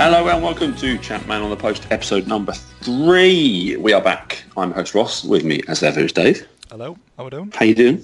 [0.00, 3.76] Hello and welcome to Chapman on the Post, episode number three.
[3.78, 4.44] We are back.
[4.56, 5.24] I'm host Ross.
[5.24, 6.46] With me, as ever, is Dave.
[6.70, 7.52] Hello, how we doing?
[7.52, 8.02] How you doing?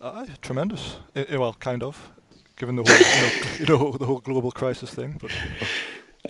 [0.00, 0.96] Uh, tremendous.
[1.14, 2.10] I, well, kind of,
[2.56, 5.30] given the whole, you know, you know, the whole global crisis thing, but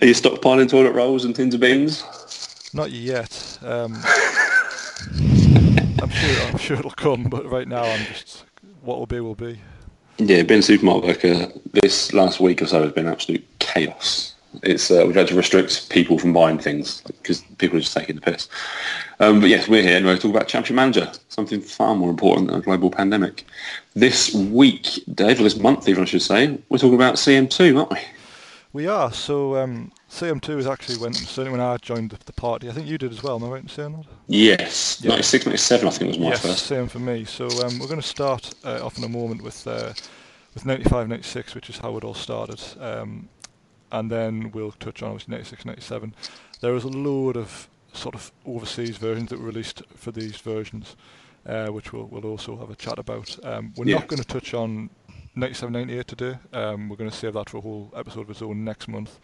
[0.03, 2.03] Are you stockpiling toilet rolls and tins of beans?
[2.75, 3.59] not yet.
[3.63, 3.95] Um,
[6.03, 8.45] I'm sure, I'm sure it'll come, but right now I'm just
[8.83, 9.61] what will be will be.
[10.19, 14.35] Yeah, being a supermarket worker, this last week or so has been absolute chaos.
[14.63, 18.17] It's uh, we've had to restrict people from buying things because people are just taking
[18.17, 18.49] the piss.
[19.21, 22.49] Um, but yes, we're here anyway to talk about Championship Manager, something far more important
[22.49, 23.45] than a global pandemic.
[23.95, 27.91] This week, Dave, or this month even I should say, we're talking about CM2, aren't
[27.91, 27.99] we?
[28.73, 29.57] We are so.
[29.57, 32.69] Um, CM2 is actually when certainly when I joined the, the party.
[32.69, 33.37] I think you did as well.
[33.37, 34.07] Am I right in saying that?
[34.27, 35.11] Yes, Yeah.
[35.11, 36.67] 96, 97 I think was my yes, first.
[36.67, 37.25] same for me.
[37.27, 39.93] So um, we're going to start uh, off in a moment with uh,
[40.55, 43.29] with 95, 96, which is how it all started, um,
[43.93, 46.15] and then we'll touch on obviously 96, 97.
[46.61, 50.97] There was a load of sort of overseas versions that were released for these versions,
[51.47, 53.39] uh, which we'll, we'll also have a chat about.
[53.45, 53.97] Um, we're Yeah.
[53.99, 54.91] not going to touch on
[55.35, 56.39] 97, 98 today.
[56.53, 59.19] Um, we're going to save that for a whole episode of its own next month.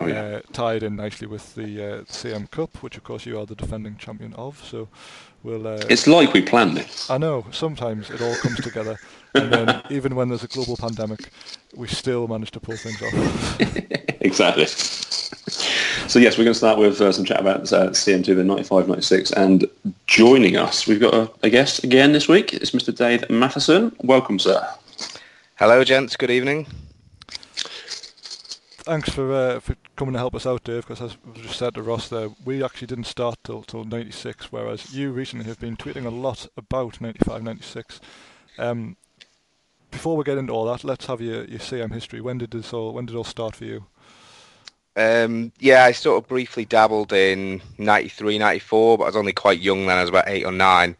[0.00, 0.20] Oh, yeah.
[0.20, 3.56] uh, tied in nicely with the uh, CM Cup, which of course you are the
[3.56, 4.62] defending champion of.
[4.64, 4.88] So
[5.42, 5.66] we'll.
[5.66, 7.06] Uh, It's like we planned it.
[7.10, 8.96] I know sometimes it all comes together,
[9.36, 11.30] and then even when there's a global pandemic,
[11.74, 13.60] we still manage to pull things off.
[14.20, 14.66] exactly.
[16.08, 18.88] So yes, we're going to start with uh, some chat about uh, CM2, the 95,
[18.88, 19.66] 96, and
[20.06, 22.54] joining us, we've got a, a guest again this week.
[22.54, 22.96] It's Mr.
[22.96, 23.94] Dave Matheson.
[24.02, 24.66] Welcome, sir.
[25.56, 26.16] Hello, gents.
[26.16, 26.66] Good evening.
[28.86, 30.86] Thanks for uh, for coming to help us out, Dave.
[30.86, 34.52] Because as I just said to Ross, there we actually didn't start till till '96,
[34.52, 38.00] whereas you recently have been tweeting a lot about '95, '96.
[38.58, 38.96] Um,
[39.90, 42.20] before we get into all that, let's have your, your CM history.
[42.20, 43.86] When did this all When did it all start for you?
[44.96, 49.60] Um, yeah, I sort of briefly dabbled in 93, 94, but I was only quite
[49.60, 49.98] young then.
[49.98, 50.96] I was about eight or nine.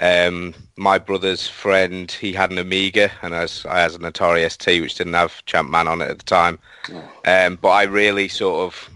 [0.00, 4.50] Um, my brother's friend, he had an Amiga, and I, was, I had an Atari
[4.50, 6.58] ST, which didn't have Champ Man on it at the time.
[7.26, 8.90] Um, but I really sort of,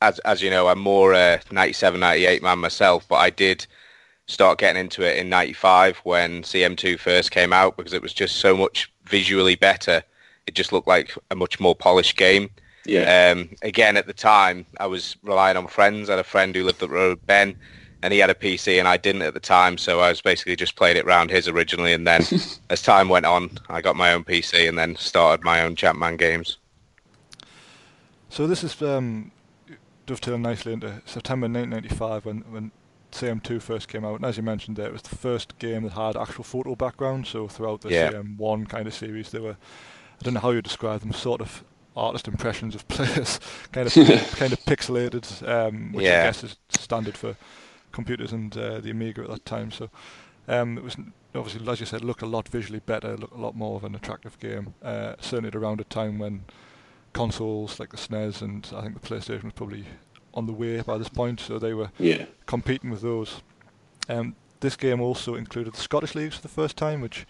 [0.00, 3.66] as as you know, I'm more a 97, 98 man myself, but I did
[4.28, 8.36] start getting into it in 95 when CM2 first came out because it was just
[8.36, 10.02] so much visually better.
[10.46, 12.50] It just looked like a much more polished game.
[12.84, 13.32] Yeah.
[13.32, 16.08] Um, again, at the time, I was relying on friends.
[16.08, 17.56] I had a friend who lived up the road, Ben,
[18.02, 19.76] and he had a PC and I didn't at the time.
[19.78, 21.92] So I was basically just playing it round his originally.
[21.92, 22.22] And then
[22.70, 26.16] as time went on, I got my own PC and then started my own Champman
[26.16, 26.58] games.
[28.28, 29.32] So this is um,
[30.06, 32.70] dovetailing nicely into September 1995 when when
[33.20, 35.92] CM2 first came out, and as you mentioned there, it was the first game that
[35.92, 37.26] had actual photo background.
[37.26, 38.10] So throughout the Yeah.
[38.10, 39.56] CM1 kind of series, they were
[40.20, 41.64] I don't know how you describe them, sort of
[41.96, 43.38] artist impressions of players,
[43.72, 43.92] kind of
[44.36, 47.36] kind of pixelated, um, which I guess is standard for
[47.92, 49.70] computers and uh, the Amiga at that time.
[49.70, 49.90] So
[50.48, 50.96] um, it was
[51.34, 53.94] obviously, as you said, looked a lot visually better, looked a lot more of an
[53.94, 54.74] attractive game.
[54.82, 56.44] Uh, certainly at around a time when
[57.12, 59.84] consoles like the SNES and I think the PlayStation was probably
[60.34, 62.26] on the way by this point, so they were yeah.
[62.46, 63.42] competing with those.
[64.08, 67.26] Um, this game also included the Scottish leagues for the first time, which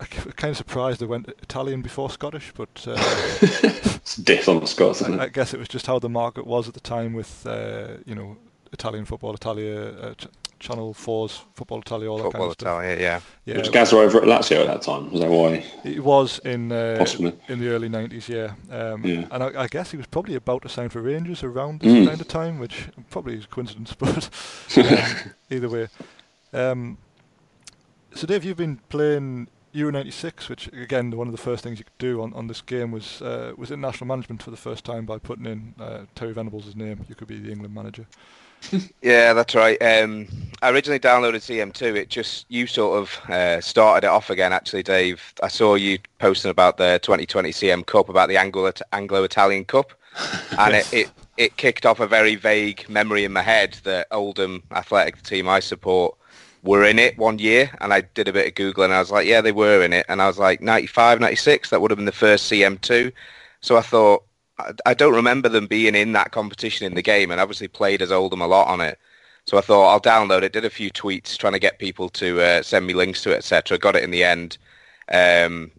[0.00, 2.96] I, kind of surprised they went Italian before Scottish, but uh,
[4.02, 6.46] It's death on the Scots, isn't I, I guess it was just how the market
[6.46, 8.36] was at the time with uh, you know
[8.72, 10.14] Italian football, Italia, uh,
[10.62, 12.82] Channel 4's Football Italia, all that Football kind of stuff.
[12.84, 13.20] Italia, yeah.
[13.44, 15.10] Yeah, Was Gazza over at Lazio at that time?
[15.10, 15.64] Was that why?
[15.84, 17.32] It was in uh, Possibly.
[17.48, 18.52] in the early nineties, yeah.
[18.70, 19.26] Um, Yeah.
[19.30, 22.06] And I, I guess he was probably about to sign for Rangers around this Mm.
[22.08, 24.30] kind of time, which probably is a coincidence, but
[24.78, 25.88] um, either way.
[26.52, 26.98] Um,
[28.14, 31.84] so Dave, you've been playing Euro '96, which again, one of the first things you
[31.84, 35.06] could do on, on this game was uh, was international management for the first time
[35.06, 37.06] by putting in uh, Terry Venables' name.
[37.08, 38.06] You could be the England manager.
[39.02, 39.80] Yeah, that's right.
[39.82, 40.28] Um,
[40.62, 41.96] I originally downloaded CM2.
[41.96, 44.52] It just you sort of uh, started it off again.
[44.52, 49.24] Actually, Dave, I saw you posting about the 2020 CM Cup, about the Anglo Anglo
[49.24, 49.92] Italian Cup.
[50.58, 54.62] and it, it it kicked off a very vague memory in my head that Oldham
[54.70, 56.16] Athletic, the team I support,
[56.62, 57.70] were in it one year.
[57.80, 59.92] And I did a bit of Googling and I was like, yeah, they were in
[59.92, 60.06] it.
[60.08, 63.12] And I was like, 95, 96, that would have been the first CM2.
[63.60, 64.24] So I thought,
[64.86, 68.12] I don't remember them being in that competition in the game and obviously played as
[68.12, 68.98] Oldham a lot on it.
[69.46, 70.52] So I thought I'll download it.
[70.52, 73.38] Did a few tweets trying to get people to uh, send me links to it,
[73.38, 73.78] etc.
[73.78, 74.58] Got it in the end,
[75.10, 75.72] um,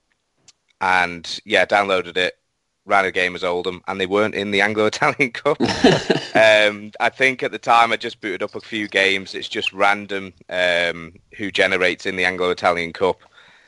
[0.81, 2.37] and yeah, downloaded it
[2.85, 5.59] ran a game as Oldham, and they weren't in the Anglo-Italian Cup.
[6.35, 9.35] um, I think at the time I just booted up a few games.
[9.35, 13.21] It's just random um, who generates in the Anglo-Italian Cup.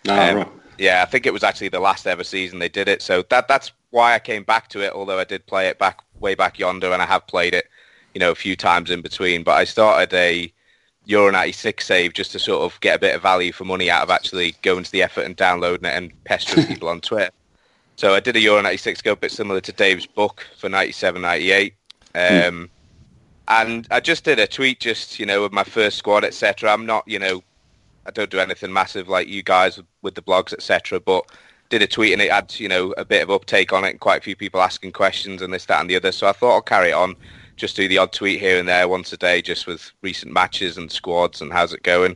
[0.07, 0.51] Oh, um, right.
[0.77, 3.01] Yeah, I think it was actually the last ever season they did it.
[3.01, 4.93] So that that's why I came back to it.
[4.93, 7.67] Although I did play it back way back yonder, and I have played it,
[8.13, 9.43] you know, a few times in between.
[9.43, 10.51] But I started a
[11.05, 14.03] Euro 96 save just to sort of get a bit of value for money out
[14.03, 17.31] of actually going to the effort and downloading it and pestering people on Twitter.
[17.95, 21.21] So I did a Euro 96 go a bit similar to Dave's book for 97,
[21.21, 21.73] 98.
[22.13, 22.69] Um, mm.
[23.47, 26.71] And I just did a tweet just, you know, with my first squad, etc.
[26.71, 27.43] I'm not, you know,
[28.05, 30.99] I don't do anything massive like you guys with the blogs, etc.
[30.99, 31.25] But
[31.69, 33.99] did a tweet and it had, you know, a bit of uptake on it and
[33.99, 36.11] quite a few people asking questions and this, that and the other.
[36.11, 37.15] So I thought I'll carry it on,
[37.55, 40.77] just do the odd tweet here and there once a day just with recent matches
[40.77, 42.15] and squads and how's it going.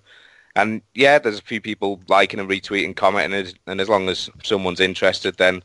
[0.56, 4.80] And yeah, there's a few people liking and retweeting, commenting, and as long as someone's
[4.80, 5.64] interested, then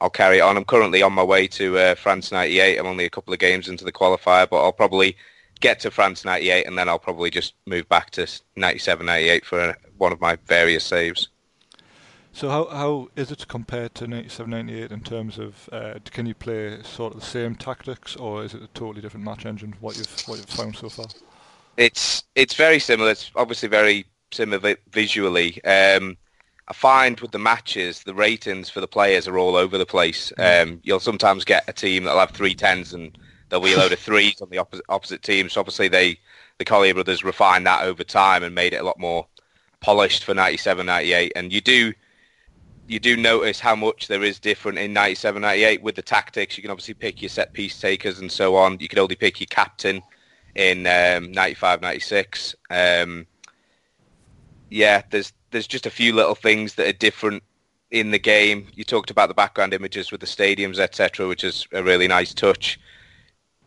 [0.00, 0.56] I'll carry it on.
[0.56, 2.78] I'm currently on my way to uh, France 98.
[2.78, 5.16] I'm only a couple of games into the qualifier, but I'll probably
[5.60, 9.60] get to France 98 and then I'll probably just move back to 97, 98 for
[9.60, 11.28] uh, one of my various saves.
[12.36, 16.34] So how how is it compared to 97, 98 in terms of uh, can you
[16.34, 19.74] play sort of the same tactics or is it a totally different match engine?
[19.80, 21.06] What you've what you've found so far?
[21.78, 23.12] It's it's very similar.
[23.12, 25.64] It's obviously very similar visually.
[25.64, 26.18] Um,
[26.68, 30.30] I find with the matches, the ratings for the players are all over the place.
[30.36, 30.62] Mm.
[30.62, 33.16] Um, you'll sometimes get a team that'll have three tens and
[33.48, 35.48] there'll be a load of threes on the opposite, opposite team.
[35.48, 36.18] So obviously they,
[36.58, 39.26] the Collyer brothers refined that over time and made it a lot more
[39.80, 41.32] polished for 97, 98.
[41.34, 41.94] And you do,
[42.88, 46.56] you do notice how much there is different in 97, 98 with the tactics.
[46.56, 48.78] You can obviously pick your set piece takers and so on.
[48.80, 50.02] You can only pick your captain
[50.54, 52.54] in um, 95, 96.
[52.70, 53.26] Um,
[54.70, 57.42] yeah, there's there's just a few little things that are different
[57.90, 58.66] in the game.
[58.74, 62.34] You talked about the background images with the stadiums, etc., which is a really nice
[62.34, 62.78] touch.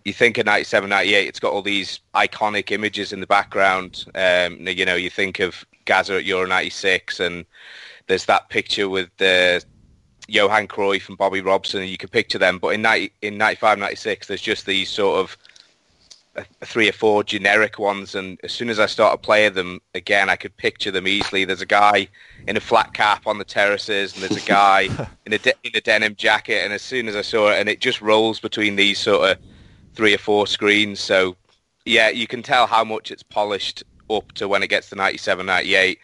[0.05, 4.05] You think of 97, 98, it's got all these iconic images in the background.
[4.15, 7.45] Um, you know, you think of Gazza at Euro 96 and
[8.09, 9.63] there's that picture with the
[10.27, 12.57] Johan Cruyff and Bobby Robson, and you can picture them.
[12.57, 15.37] But in 90, in 95, 96, there's just these sort of
[16.35, 20.27] uh, three or four generic ones, and as soon as I started playing them again,
[20.27, 21.45] I could picture them easily.
[21.45, 22.07] There's a guy
[22.47, 24.89] in a flat cap on the terraces, and there's a guy
[25.27, 26.63] in a de- in a denim jacket.
[26.63, 29.37] And as soon as I saw it, and it just rolls between these sort of
[29.93, 30.99] three or four screens.
[30.99, 31.35] So
[31.85, 35.45] yeah, you can tell how much it's polished up to when it gets to 97,
[35.45, 35.99] 98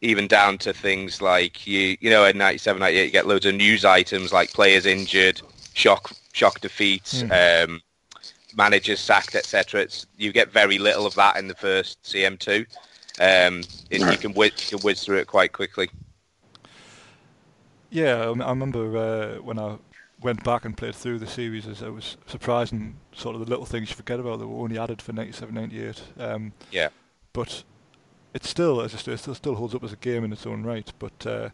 [0.00, 3.54] even down to things like you you know in 97 98 you get loads of
[3.54, 5.40] news items like players injured
[5.74, 7.64] shock shock defeats mm.
[7.64, 7.82] um,
[8.58, 9.86] managers sacked, etc.
[10.16, 12.66] You get very little of that in the first CM2.
[13.20, 15.88] Um, it, you can whiz, you can whiz through it quite quickly.
[17.90, 19.78] Yeah, I remember uh, when I
[20.20, 23.64] went back and played through the series, as it was surprising, sort of the little
[23.64, 26.02] things you forget about that were only added for 97, 98.
[26.18, 26.88] Um, yeah.
[27.32, 27.64] But
[28.38, 30.46] it still, as I say, it still, still holds up as a game in its
[30.46, 30.90] own right.
[30.98, 31.48] But uh,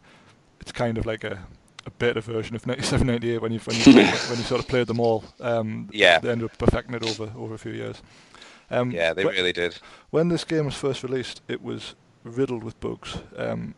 [0.61, 1.45] it's kind of like a
[1.85, 4.87] a better version of 97, 98 when you when you when you sort of played
[4.87, 5.23] them all.
[5.39, 8.01] Um, yeah, they ended up perfecting it over over a few years.
[8.71, 9.77] Um, yeah, they really did.
[10.09, 13.75] When this game was first released, it was riddled with bugs, um,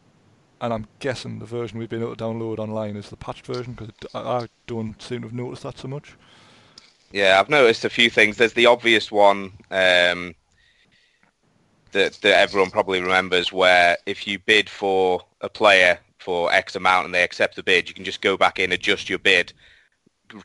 [0.62, 3.74] and I'm guessing the version we've been able to download online is the patched version
[3.74, 6.16] because I, I don't seem to have noticed that so much.
[7.12, 8.38] Yeah, I've noticed a few things.
[8.38, 10.36] There's the obvious one um,
[11.98, 17.06] that that everyone probably remembers, where if you bid for a player for X amount
[17.06, 19.54] and they accept the bid, you can just go back in, adjust your bid,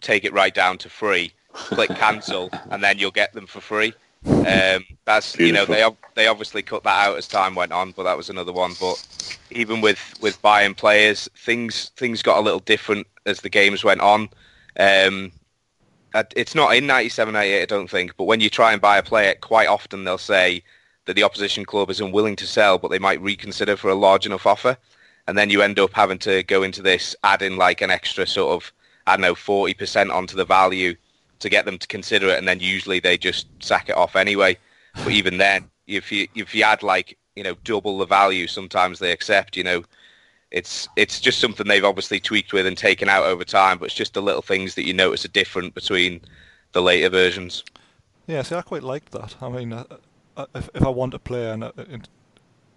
[0.01, 3.93] take it right down to free, click cancel, and then you'll get them for free.
[4.25, 5.47] Um, that's Beautiful.
[5.47, 8.31] you know they they obviously cut that out as time went on, but that was
[8.31, 8.73] another one.
[8.81, 13.85] But even with with buying players, things things got a little different as the games
[13.85, 14.29] went on.
[14.79, 15.33] Um,
[16.37, 19.03] it's not in 97, 98, I don't think, but when you try and buy a
[19.03, 20.63] player, quite often they'll say
[21.07, 24.27] that the opposition club is unwilling to sell, but they might reconsider for a large
[24.27, 24.77] enough offer
[25.27, 28.53] and then you end up having to go into this adding like an extra sort
[28.53, 28.73] of
[29.07, 30.95] I don't know forty percent onto the value
[31.41, 34.57] to get them to consider it, and then usually they just sack it off anyway.
[34.95, 38.99] But even then, if you if you add like you know double the value, sometimes
[38.99, 39.57] they accept.
[39.57, 39.85] You know,
[40.51, 43.95] It's it's just something they've obviously tweaked with and taken out over time, but it's
[43.95, 46.21] just the little things that you notice are different between
[46.73, 47.65] the later versions.
[48.27, 49.37] Yeah, see, I quite liked that.
[49.41, 49.85] I mean, uh,
[50.55, 52.09] if, if I want a player and, uh, and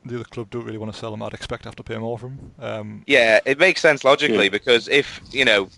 [0.05, 1.97] the other club don't really want to sell them, I'd expect to have to pay
[1.97, 2.51] more for them.
[2.59, 4.49] Um, Yeah, it makes sense logically Yeah.
[4.49, 5.69] because if, you know,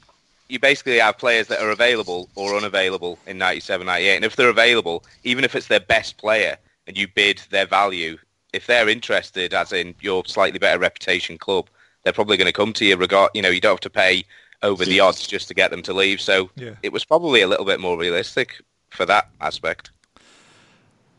[0.50, 4.16] you basically have players that are available or unavailable in 97, 98.
[4.16, 6.58] And if they're available, even if it's their best player
[6.88, 8.18] and you bid their value,
[8.54, 11.70] if they're interested, as in your slightly better reputation club,
[12.04, 12.96] they're probably going to come to you.
[12.96, 14.24] Regard, you know, you don't have to pay
[14.64, 16.20] over the odds just to get them to leave.
[16.22, 16.76] So Yeah.
[16.82, 19.92] it was probably a little bit more realistic for that aspect.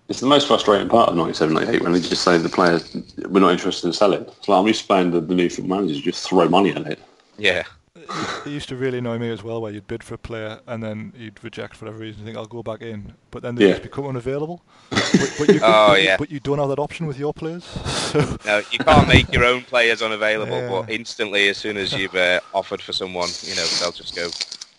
[0.09, 2.97] It's the most frustrating part of 97, 98 when they just say the players,
[3.29, 4.23] we're not interested in selling.
[4.23, 6.87] It's like, I'm used to playing the, the new football managers, just throw money at
[6.87, 6.99] it.
[7.37, 7.65] Yeah.
[7.95, 10.83] it used to really annoy me as well, where you'd bid for a player and
[10.83, 12.21] then you'd reject for whatever reason.
[12.21, 13.73] You think I'll go back in, but then they Yeah.
[13.73, 14.63] just become unavailable.
[14.89, 16.17] but, but, you, Oh, but, yeah.
[16.17, 17.65] but you don't have that option with your players.
[18.09, 20.69] So No, you can't make your own players unavailable, Yeah.
[20.71, 24.31] but instantly, as soon as you've uh, offered for someone, you know, they'll just go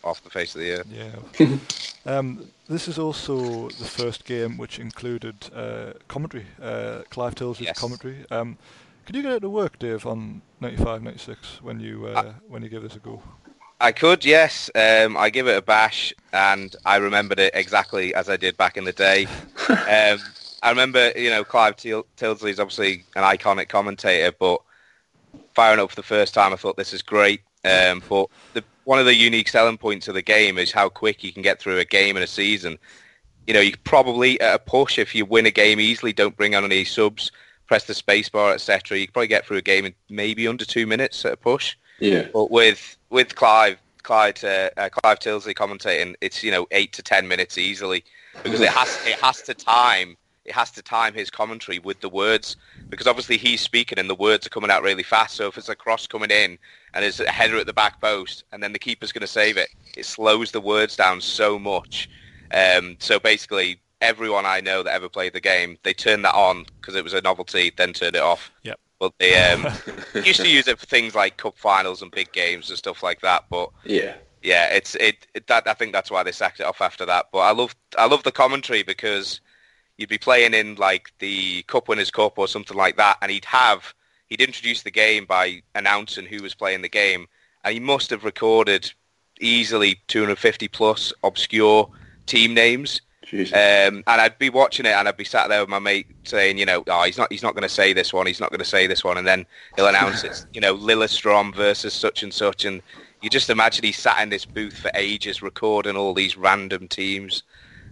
[0.03, 0.87] off the face of the earth.
[0.89, 1.57] yeah.
[2.17, 6.45] um, this is also the first game which included uh, commentary.
[6.61, 7.79] Uh, Clive Tyldesley's Yes.
[7.79, 8.25] commentary.
[8.31, 8.57] Um,
[9.05, 12.61] could you get it to work, Dave, on 95, 96 when you uh, Uh, when
[12.63, 13.21] you give this a go?
[13.81, 14.69] I could, yes.
[14.75, 18.75] Um, I give it a bash, and I remembered it exactly as I did back
[18.77, 19.25] in the day.
[19.69, 20.19] um,
[20.61, 24.61] I remember, you know, Clive Til- Tyldesley is obviously an iconic commentator, but
[25.55, 27.41] firing up for the first time, I thought this is great.
[27.65, 31.23] Um, but the, one of the unique selling points of the game is how quick
[31.23, 32.77] you can get through a game in a season.
[33.47, 36.55] You know, you probably at a push, if you win a game easily, don't bring
[36.55, 37.31] on any subs,
[37.67, 38.97] press the spacebar, etc.
[38.97, 41.75] You probably get through a game in maybe under two minutes at a push.
[41.99, 42.27] Yeah.
[42.31, 47.03] But with with Clive, Clyde, uh, uh, Clive Tyldesley commentating, it's you know eight to
[47.03, 48.03] ten minutes easily
[48.43, 50.15] because it has it has to time
[50.45, 52.55] it has to time his commentary with the words
[52.89, 55.35] because obviously he's speaking and the words are coming out really fast.
[55.35, 56.57] So if it's a cross coming in
[56.93, 59.57] and there's a header at the back post and then the keeper's going to save
[59.57, 62.09] it, it slows the words down so much.
[62.51, 66.65] Um, so basically, everyone I know that ever played the game, they turned that on
[66.79, 68.51] because it was a novelty, then turned it off.
[68.63, 68.79] Yep.
[68.99, 69.67] But they um,
[70.25, 73.21] used to use it for things like cup finals and big games and stuff like
[73.21, 73.45] that.
[73.49, 74.15] But Yeah.
[74.41, 77.27] yeah, it's it, it that I think that's why they sacked it off after that.
[77.31, 79.41] But I love I love the commentary because
[79.99, 83.45] you'd be playing in like the Cup Winners' Cup or something like that, and he'd
[83.45, 83.93] have
[84.27, 87.27] he'd introduce the game by announcing who was playing the game,
[87.63, 88.91] and he must have recorded
[89.41, 91.89] easily 250 plus obscure
[92.25, 93.01] team names.
[93.53, 96.57] Um, and I'd be watching it, and I'd be sat there with my mate saying,
[96.57, 98.59] you know, oh, he's not, he's not going to say this one, he's not going
[98.59, 102.33] to say this one, and then he'll announce it's, you know, Lillestrom versus such and
[102.33, 102.81] such, and
[103.21, 107.43] you just imagine he sat in this booth for ages recording all these random teams,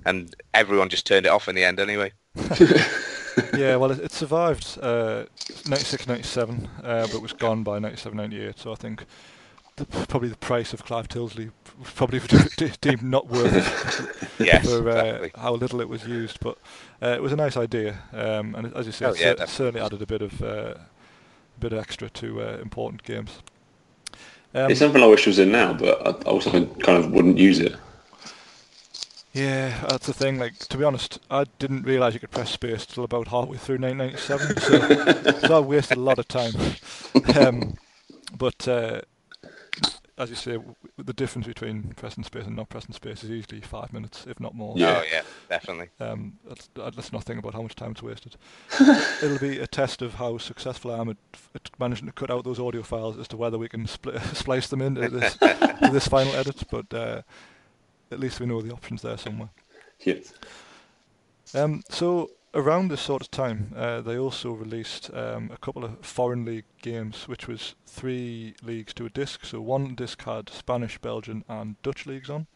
[0.05, 2.11] and everyone just turned it off in the end anyway.
[3.55, 5.25] yeah, well, it, it survived uh,
[5.67, 8.59] 96, 97, uh, but was gone by 97, 98.
[8.59, 9.05] So I think
[9.75, 12.19] the, probably the price of Clive Tyldesley was probably
[12.81, 13.53] deemed not worth
[14.39, 15.31] it Yes, for uh, exactly.
[15.35, 16.39] how little it was used.
[16.39, 16.57] But
[17.01, 19.35] uh, it was a nice idea, um, and as you say, Oh, it yeah, cer-
[19.35, 19.53] definitely.
[19.53, 23.39] certainly added a bit of uh, a bit of extra to uh, important games.
[24.55, 27.37] Um, it's something I wish was in now, but I I also kind of wouldn't
[27.37, 27.75] use it.
[29.37, 30.39] Yeah, that's the thing.
[30.39, 33.77] Like to be honest, I didn't realise you could press space till about halfway through
[33.77, 36.53] 1997, so, so I wasted a lot of time.
[37.39, 37.77] Um,
[38.37, 39.01] but uh,
[40.17, 43.61] as you say, w- the difference between pressing space and not pressing space is usually
[43.61, 44.73] five minutes, if not more.
[44.75, 45.03] Yeah.
[45.03, 45.89] Oh yeah, definitely.
[45.99, 48.35] Um, that's, uh, let's not think about how much time it's wasted.
[49.21, 51.17] It'll be a test of how successful I am at,
[51.53, 54.67] at managing to cut out those audio files as to whether we can spli splice
[54.67, 56.63] them into this, to this final edit.
[56.71, 57.21] But uh,
[58.11, 59.49] at least we know the options there somewhere.
[59.99, 60.15] Yeah.
[61.53, 65.99] Um, so around this sort of time, uh, they also released um, a couple of
[66.05, 69.45] foreign league games, which was three leagues to a disc.
[69.45, 72.47] So one disc had Spanish, Belgian, and Dutch leagues on,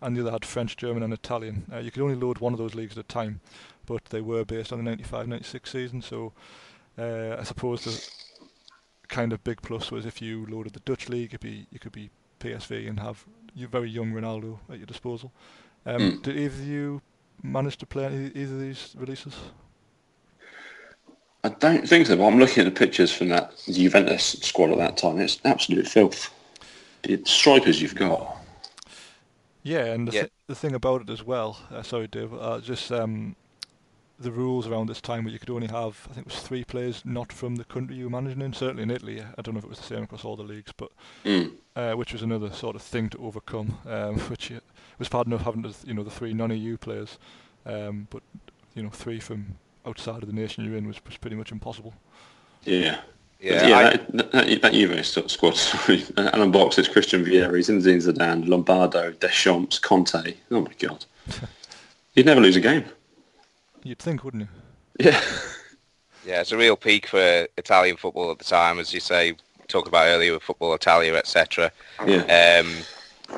[0.00, 1.66] and the other had French, German, and Italian.
[1.72, 3.40] Uh, you could only load one of those leagues at a time,
[3.84, 6.02] but they were based on the 95-96 season.
[6.02, 6.32] So
[6.98, 11.30] uh, I suppose the kind of big plus was if you loaded the Dutch league,
[11.30, 13.24] it'd be, you could be PSV and have
[13.56, 15.32] your very young Ronaldo at your disposal.
[15.84, 16.22] Um, Mm.
[16.22, 17.02] Did either of you
[17.42, 19.34] manage to play any either of these releases?
[21.44, 24.78] I don't think so, but I'm looking at the pictures from that Juventus squad at
[24.78, 25.20] that time.
[25.20, 26.30] It's absolute filth.
[27.02, 28.36] The strikers you've got.
[29.62, 30.20] Yeah, and the, Yeah.
[30.22, 33.36] Th- the thing about it as well, uh, sorry Dave, uh, just um,
[34.18, 36.64] the rules around this time where you could only have, I think it was three
[36.64, 39.58] players not from the country you were managing in, certainly in Italy, I don't know
[39.58, 40.90] if it was the same across all the leagues, but
[41.24, 41.52] Mm.
[41.76, 44.60] uh, which was another sort of thing to overcome, um, which uh,
[44.98, 47.18] was bad enough having, to, you know, the three non-EU players,
[47.66, 48.22] um, but,
[48.74, 49.56] you know, three from
[49.86, 51.92] outside of the nation you're in was, was pretty much impossible.
[52.64, 53.00] Yeah.
[53.38, 53.82] Yeah, yeah, I-
[54.14, 55.56] that, that, that Juve sort of squad.
[55.58, 60.34] Sorry, Alen Boksic Christian Vieri, Zinedine Zidane, Lombardo, Deschamps, Conte.
[60.50, 61.04] Oh my god,
[62.14, 62.86] you'd never lose a game.
[63.86, 64.48] You'd think, wouldn't you?
[64.98, 65.20] Yeah,
[66.26, 69.36] Yeah, it's a real peak for Italian football at the time, as you say,
[69.68, 71.70] Talk about earlier with Football Italia, etc.
[72.06, 72.60] yeah.
[72.60, 72.72] Um,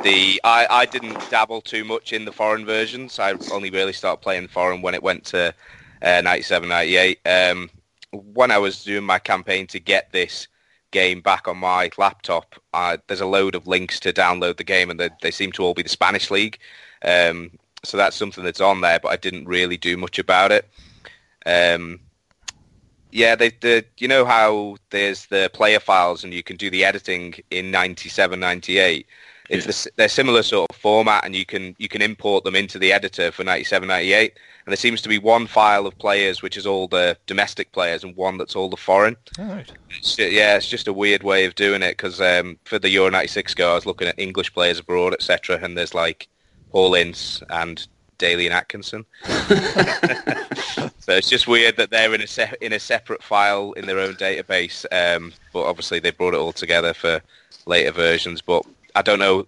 [0.03, 3.19] the I, I didn't dabble too much in the foreign versions.
[3.19, 5.55] I only really started playing foreign when it went to
[6.03, 7.19] uh, 97, 98.
[7.27, 7.71] Um,
[8.13, 10.49] when I was doing my campaign to get this
[10.91, 14.91] game back on my laptop, uh, there's a load of links to download the game,
[14.91, 16.59] and they, they seem to all be the Spanish league.
[17.03, 17.51] Um,
[17.85, 20.69] so that's something that's on there, but I didn't really do much about it.
[21.47, 22.01] Um,
[23.11, 26.85] yeah, they, the you know how there's the player files and you can do the
[26.85, 29.07] editing in 97, 98.
[29.49, 29.73] It's Yeah.
[29.73, 32.93] the, they're similar sort of format, and you can you can import them into the
[32.93, 34.35] editor for 97, 98.
[34.67, 38.05] And there seems to be one file of players which is all the domestic players,
[38.05, 39.17] and one that's all the foreign.
[39.39, 39.73] All right.
[39.97, 43.09] It's yeah, it's just a weird way of doing it because um, for the Euro
[43.11, 45.59] 96 go, I was looking at English players abroad, etc.
[45.63, 46.29] And there's like
[46.71, 47.87] Paul Ince and
[48.19, 49.07] Dalian Atkinson.
[49.25, 53.99] so it's just weird that they're in a se- in a separate file in their
[53.99, 54.85] own database.
[54.93, 57.21] Um, but obviously they brought it all together for
[57.67, 58.41] later versions.
[58.41, 59.47] But I don't know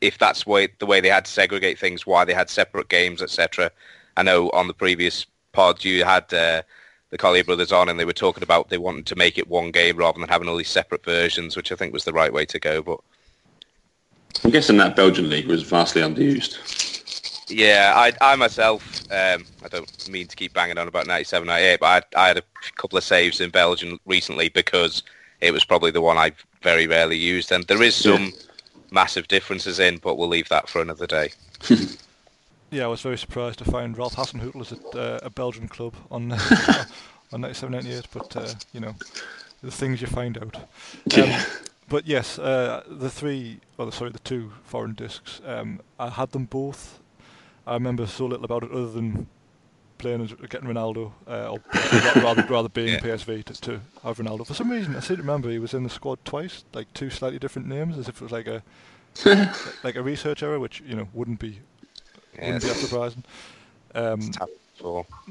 [0.00, 3.22] if that's way, the way they had to segregate things, why they had separate games,
[3.22, 3.70] etc.
[4.16, 6.62] I know on the previous pod you had uh,
[7.10, 9.70] the Collyer brothers on, and they were talking about they wanted to make it one
[9.70, 12.44] game rather than having all these separate versions, which I think was the right way
[12.46, 12.82] to go.
[12.82, 13.00] But
[14.44, 17.50] I'm guessing that Belgian league was vastly underused.
[17.50, 21.80] yeah, I, I myself, um, I don't mean to keep banging on about 97, 98,
[21.80, 22.42] but I, I had a
[22.76, 25.02] couple of saves in Belgium recently because
[25.40, 26.32] it was probably the one I
[26.62, 28.32] very rarely used, and there is some
[28.90, 31.30] massive differences in, but we'll leave that for another day.
[32.72, 35.92] Yeah, I was very surprised to find Ralph Hasenhüttl is at uh, a Belgian club
[36.08, 36.30] on
[37.32, 38.94] on 97, 98, but uh, you know,
[39.60, 40.56] the things you find out.
[41.18, 41.40] Um,
[41.90, 46.32] but yes, uh, the three, or the, sorry, the two foreign discs, um, I had
[46.32, 47.00] them both.
[47.66, 49.28] I remember so little about it other than
[49.98, 51.60] playing as getting Ronaldo, uh, or
[52.14, 53.00] rather rather being Yeah.
[53.00, 54.46] PSV to, to have Ronaldo.
[54.46, 57.10] For some reason, I seem to remember he was in the squad twice, like two
[57.10, 58.62] slightly different names, as if it was like a
[59.84, 61.60] like a research error, which you know wouldn't be
[62.38, 63.24] Yeah, wouldn't be surprising.
[63.94, 64.32] Um,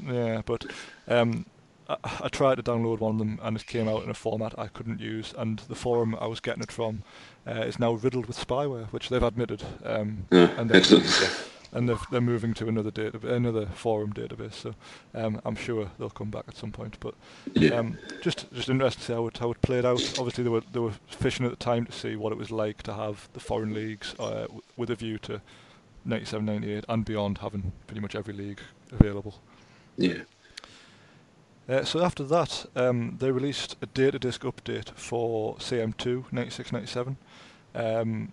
[0.06, 0.64] yeah, but
[1.08, 1.46] um,
[1.90, 4.54] I, I tried to download one of them and it came out in a format
[4.58, 7.02] I couldn't use, and the forum I was getting it from
[7.46, 9.62] uh, is now riddled with spyware, which they've admitted.
[9.84, 11.06] Um, Yeah, and they're, excellent.
[11.72, 14.74] and they're, they're moving to another data, another forum database, so
[15.14, 16.96] um, I'm sure they'll come back at some point.
[17.00, 17.14] But
[17.54, 17.70] Yeah.
[17.78, 20.00] um, just just interested to see how it how it played out.
[20.18, 22.82] Obviously, they were they were fishing at the time to see what it was like
[22.84, 25.40] to have the foreign leagues uh, with a view to
[26.04, 28.60] 97, 98 and beyond having pretty much every league
[28.92, 29.34] available.
[29.96, 30.22] yeah.
[31.70, 37.16] Uh, so after that, um, they released a data disk update for CM2 96 97.
[37.74, 38.32] Um,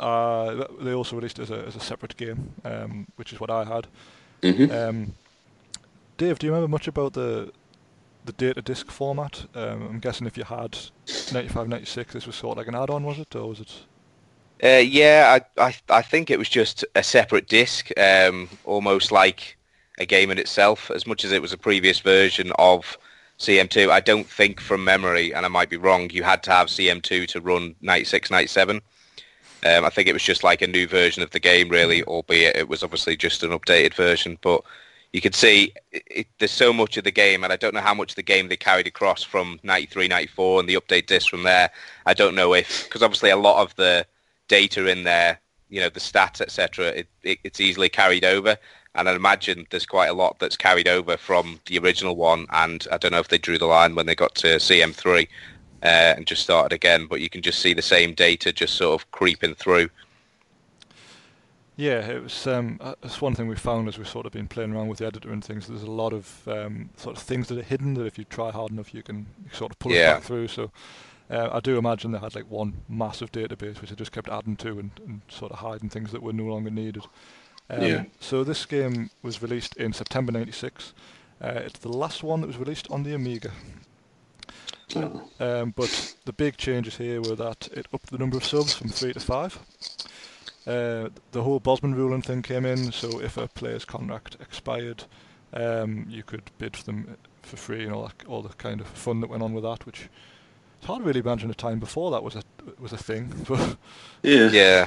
[0.00, 3.50] uh, they also released it as a, as a separate game, um, which is what
[3.50, 3.88] I had.
[4.42, 5.14] hmm Um,
[6.18, 7.52] Dave, do you remember much about the
[8.24, 9.46] the data disk format?
[9.54, 10.78] Um, I'm guessing if you had
[11.32, 13.86] 95 96, this was sort of like an add-on, was it, or was it?
[14.62, 19.56] Uh, yeah, I, I I think it was just a separate disc, um, almost like
[20.00, 20.90] a game in itself.
[20.90, 22.98] As much as it was a previous version of
[23.38, 26.68] CM2, I don't think from memory, and I might be wrong, you had to have
[26.68, 28.80] CM2 to run 96, 97.
[29.62, 32.56] Um, I think it was just like a new version of the game, really, albeit
[32.56, 34.38] it was obviously just an updated version.
[34.40, 34.62] But
[35.12, 37.80] you could see it, it, there's so much of the game, and I don't know
[37.80, 41.28] how much of the game they carried across from 93, 94, and the update disc
[41.28, 41.70] from there.
[42.06, 44.06] I don't know if, because obviously a lot of the
[44.48, 48.56] data in there, you know, the stats, etc., it, it, it's easily carried over.
[48.94, 52.46] And I'd imagine there's quite a lot that's carried over from the original one.
[52.50, 55.28] And I don't know if they drew the line when they got to CM3
[55.82, 59.00] uh, and just started again, but you can just see the same data just sort
[59.00, 59.90] of creeping through.
[61.76, 62.46] Yeah, it was.
[62.46, 64.98] Um, uh, it's one thing we found as we've sort of been playing around with
[64.98, 65.66] the editor and things.
[65.66, 68.50] There's a lot of um, sort of things that are hidden that if you try
[68.50, 70.48] hard enough, you can sort of pull it back through.
[70.48, 70.70] So
[71.30, 74.56] uh, I do imagine they had like one massive database which they just kept adding
[74.56, 77.04] to and, and sort of hiding things that were no longer needed.
[77.70, 78.04] Um, Yeah.
[78.20, 80.92] So this game was released in September '96.
[81.42, 83.52] Uh, it's the last one that was released on the Amiga.
[84.96, 85.22] Oh.
[85.38, 88.88] Um, but the big changes here were that it upped the number of subs from
[88.88, 89.58] three to five.
[90.66, 95.04] Uh, the whole Bosman ruling thing came in, so if a player's contract expired,
[95.54, 98.86] um, you could bid for them for free and all that, all the kind of
[98.88, 99.86] fun that went on with that.
[99.86, 100.08] Which
[100.78, 102.42] it's hard to really imagine a time before that was a
[102.78, 103.76] was a thing, but
[104.22, 104.50] Yeah.
[104.50, 104.86] Yeah,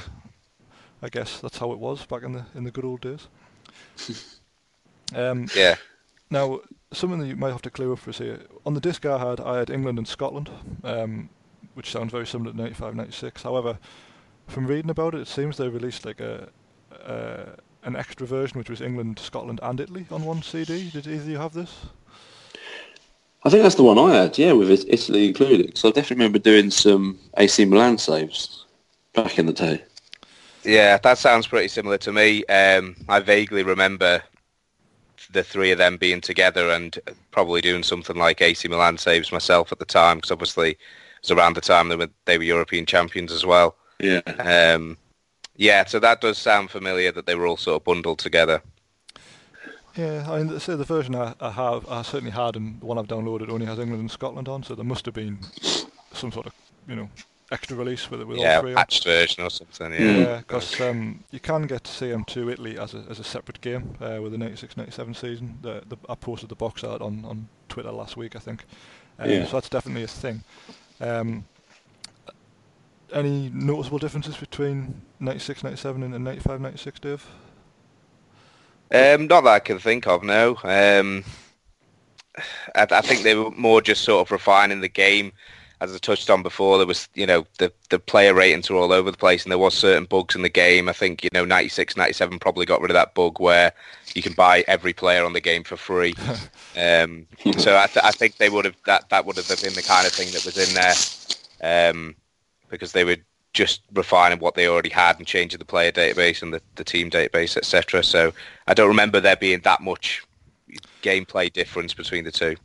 [1.04, 3.28] I guess that's how it was back in the in the good old days.
[5.14, 5.76] Um, yeah.
[6.30, 6.60] Now,
[6.92, 8.40] something that you might have to clear up for us here.
[8.64, 10.50] On the disc I had, I had England and Scotland,
[10.82, 11.28] um,
[11.74, 13.42] which sounds very similar to 95, 96.
[13.42, 13.78] However,
[14.46, 16.48] from reading about it, it seems they released like a,
[16.90, 20.90] a an extra version, which was England, Scotland, and Italy on one CD.
[20.90, 21.76] Did either of you have this?
[23.44, 25.76] I think that's the one I had, yeah, with Italy included.
[25.76, 28.64] So I definitely remember doing some AC Milan saves
[29.12, 29.84] back in the day.
[30.64, 32.44] Yeah, that sounds pretty similar to me.
[32.46, 34.22] Um, I vaguely remember
[35.32, 36.98] the three of them being together and
[37.30, 40.78] probably doing something like AC Milan saves myself at the time because obviously it
[41.22, 43.76] was around the time they were, they were European champions as well.
[44.00, 44.20] Yeah.
[44.38, 44.96] Um,
[45.56, 48.62] yeah, so that does sound familiar that they were all sort of bundled together.
[49.96, 52.98] Yeah, I mean, so the version I, I have, I certainly had, and the one
[52.98, 55.38] I've downloaded only has England and Scotland on, so there must have been
[56.12, 56.52] some sort of,
[56.88, 57.08] you know,
[57.52, 58.74] extra release with it with yeah, all three.
[58.74, 59.92] patched version or something.
[59.92, 63.96] Yeah, Yeah, because um, you can get CM2 Italy as a as a separate game
[64.00, 65.58] uh, with the 96-97 season.
[65.62, 68.64] The, the, I posted the box art on, on Twitter last week, I think.
[69.18, 69.46] Um, Yeah.
[69.46, 70.42] So that's definitely a thing.
[71.00, 71.44] Um,
[73.12, 77.26] any noticeable differences between 96-97 and, and 95-96, Dave?
[78.92, 80.58] Um, not that I can think of, no.
[80.62, 81.24] Um,
[82.74, 85.32] I, I think they were more just sort of refining the game.
[85.84, 88.90] As I touched on before, there was, you know, the, the player ratings were all
[88.90, 90.88] over the place and there was certain bugs in the game.
[90.88, 93.72] I think, you know, 96, 97 probably got rid of that bug where
[94.14, 96.14] you can buy every player on the game for free.
[96.78, 97.26] um,
[97.58, 100.06] so I, th- I think they would have, that, that would have been the kind
[100.06, 102.16] of thing that was in there um,
[102.70, 103.18] because they were
[103.52, 107.10] just refining what they already had and changing the player database and the, the team
[107.10, 108.02] database, etc.
[108.02, 108.32] So
[108.66, 110.22] I don't remember there being that much
[111.02, 112.56] gameplay difference between the two.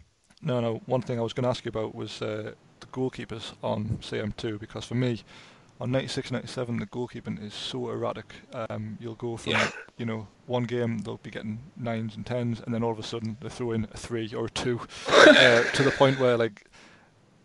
[0.42, 0.82] No, no.
[0.86, 2.56] One thing I was going to ask you about was uh, the
[2.90, 5.22] goalkeepers on CM2 because for me,
[5.80, 8.34] on 96, 97, the goalkeeping is so erratic.
[8.70, 9.68] Um, you'll go from Yeah.
[9.98, 13.04] you know one game they'll be getting nines and tens, and then all of a
[13.04, 16.66] sudden they throw in a three or a two, uh, to the point where like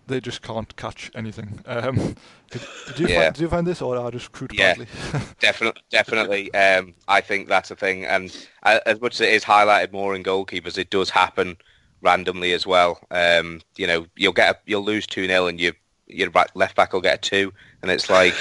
[0.06, 1.60] they just can't catch anything.
[1.66, 2.14] Um,
[2.50, 3.14] did, did you Yeah.
[3.14, 4.74] find, did you find this, or I just crude Yeah.
[4.74, 4.86] badly?
[5.40, 6.54] Definitely, definitely.
[6.54, 10.14] Um, I think that's a thing, and uh, as much as it is highlighted more
[10.14, 11.56] in goalkeepers, it does happen
[12.04, 13.00] randomly as well.
[13.10, 15.72] Um, you know, you'll get a, you'll lose two 0 and you
[16.06, 18.34] your left back will get a two, and it's like,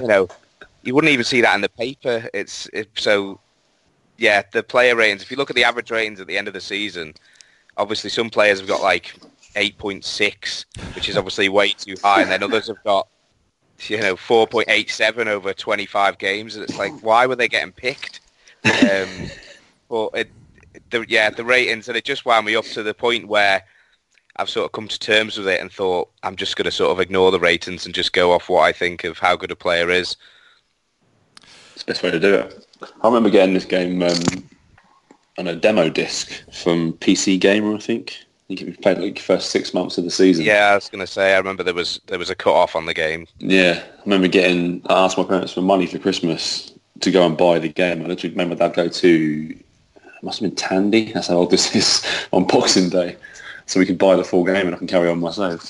[0.00, 0.28] you know,
[0.82, 2.28] you wouldn't even see that in the paper.
[2.32, 3.38] It's it, so,
[4.16, 4.42] yeah.
[4.50, 5.22] The player ratings.
[5.22, 7.14] If you look at the average ratings at the end of the season,
[7.76, 9.14] obviously some players have got like
[9.56, 10.64] eight point six,
[10.94, 13.06] which is obviously way too high, and then others have got
[13.88, 16.56] you know, 4.87 over 25 games.
[16.56, 18.20] And it's like, why were they getting picked?
[18.64, 19.08] Um,
[19.88, 20.30] but it,
[20.90, 23.64] the, yeah, the ratings, and it just wound me up to the point where
[24.36, 26.92] I've sort of come to terms with it and thought I'm just going to sort
[26.92, 29.56] of ignore the ratings and just go off what I think of how good a
[29.56, 30.16] player is.
[31.74, 32.66] It's the best way to do it.
[33.02, 34.48] I remember getting this game um,
[35.38, 38.16] on a demo disc from PC Gamer, I think.
[38.50, 40.44] I think it played like the first six months of the season.
[40.44, 42.74] Yeah, I was going to say, I remember there was there was a cut off
[42.74, 43.26] on the game.
[43.38, 44.82] Yeah, I remember getting.
[44.86, 48.02] I asked my parents for money for Christmas to go and buy the game.
[48.02, 49.58] I literally remember they'd go to.
[50.20, 51.12] It must have been Tandy.
[51.12, 53.16] That's how old this is on Boxing Day,
[53.66, 55.62] so we could buy the full game and I can carry on myself.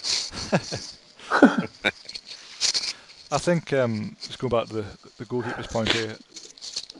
[3.32, 4.84] I think um, just going back to the
[5.18, 6.16] the goalkeepers point here,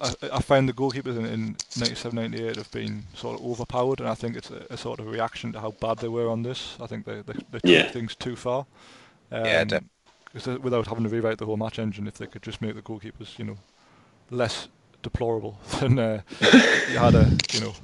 [0.01, 4.09] I, I find the goalkeepers in, in 97, 98 have been sort of overpowered, and
[4.09, 6.77] I think it's a, a sort of reaction to how bad they were on this.
[6.81, 7.89] I think they they, they took Yeah.
[7.91, 8.65] things too far.
[9.33, 9.83] Um, Yeah, def-
[10.33, 12.77] 'cause they- without having to rewrite the whole match engine, if they could just make
[12.77, 13.57] the goalkeepers, you know,
[14.31, 14.69] less
[15.03, 17.75] deplorable, then uh, you had a you know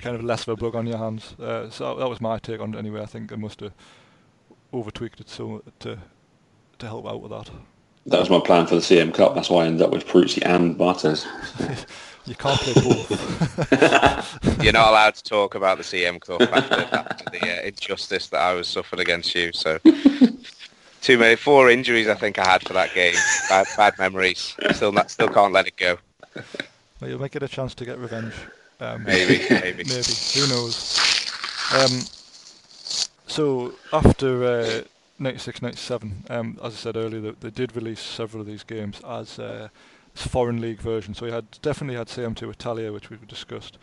[0.00, 1.34] kind of less of a bug on your hands.
[1.40, 3.02] Uh, so that was my take on it anyway.
[3.02, 3.72] I think I must have
[4.72, 5.98] over tweaked it so to
[6.78, 7.50] to help out with that.
[8.06, 9.34] That was my plan for the CM Cup.
[9.34, 11.26] That's why I ended up with Peruzzi and Barthez.
[12.26, 14.62] You can't play both.
[14.62, 18.40] You're not allowed to talk about the CM Cup after, after the uh, injustice that
[18.40, 19.52] I was suffered against you.
[19.52, 19.78] So,
[21.00, 23.14] too many, four injuries I think I had for that game.
[23.48, 24.54] Bad, bad memories.
[24.72, 25.98] Still, not, still can't let it go.
[27.00, 28.34] Well, you might get a chance to get revenge.
[28.80, 29.84] Um, Maybe, maybe.
[29.84, 30.14] Maybe.
[30.34, 30.96] Who knows?
[31.74, 32.00] Um,
[33.26, 34.82] so after uh,
[35.18, 39.00] 96, 97, um, as I said earlier, they, they did release several of these games
[39.06, 39.68] as, uh,
[40.16, 41.18] as foreign league versions.
[41.18, 43.76] So we had definitely had CM2 Italia, which we've discussed.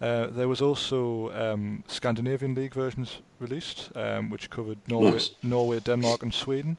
[0.00, 5.30] Uh, there was also um, Scandinavian league versions released, um, which covered Norway, Nice.
[5.42, 6.76] Norway, Denmark, and Sweden.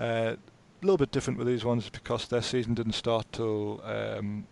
[0.00, 0.36] Uh,
[0.84, 4.46] little bit different with these ones because their season didn't start till um,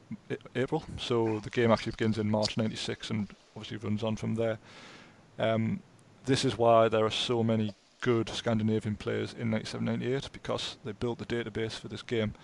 [0.56, 4.58] April, so the game actually begins in March '96 and obviously runs on from there.
[5.38, 5.80] Um,
[6.24, 11.18] this is why there are so many good Scandinavian players in 97-98 because they built
[11.18, 12.34] the database for this game,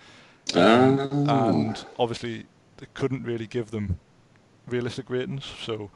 [0.55, 0.99] Um,
[1.29, 2.45] and obviously
[2.77, 3.99] they couldn't really give them
[4.67, 5.45] realistic ratings.
[5.63, 5.91] So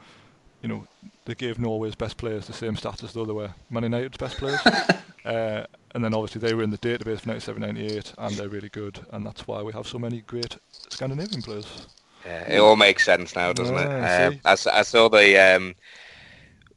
[0.64, 0.86] you know,
[1.26, 4.38] they gave Norway's best players the same stats as though they were Man United's best
[4.38, 4.60] players.
[5.26, 8.70] uh, and then obviously they were in the database for 97, 98, and they're really
[8.70, 10.56] good, and that's why we have so many great
[10.88, 11.86] Scandinavian players.
[12.24, 14.32] Yeah, it all makes sense now, doesn't yeah, it?
[14.32, 15.74] Um, I, I, saw the um,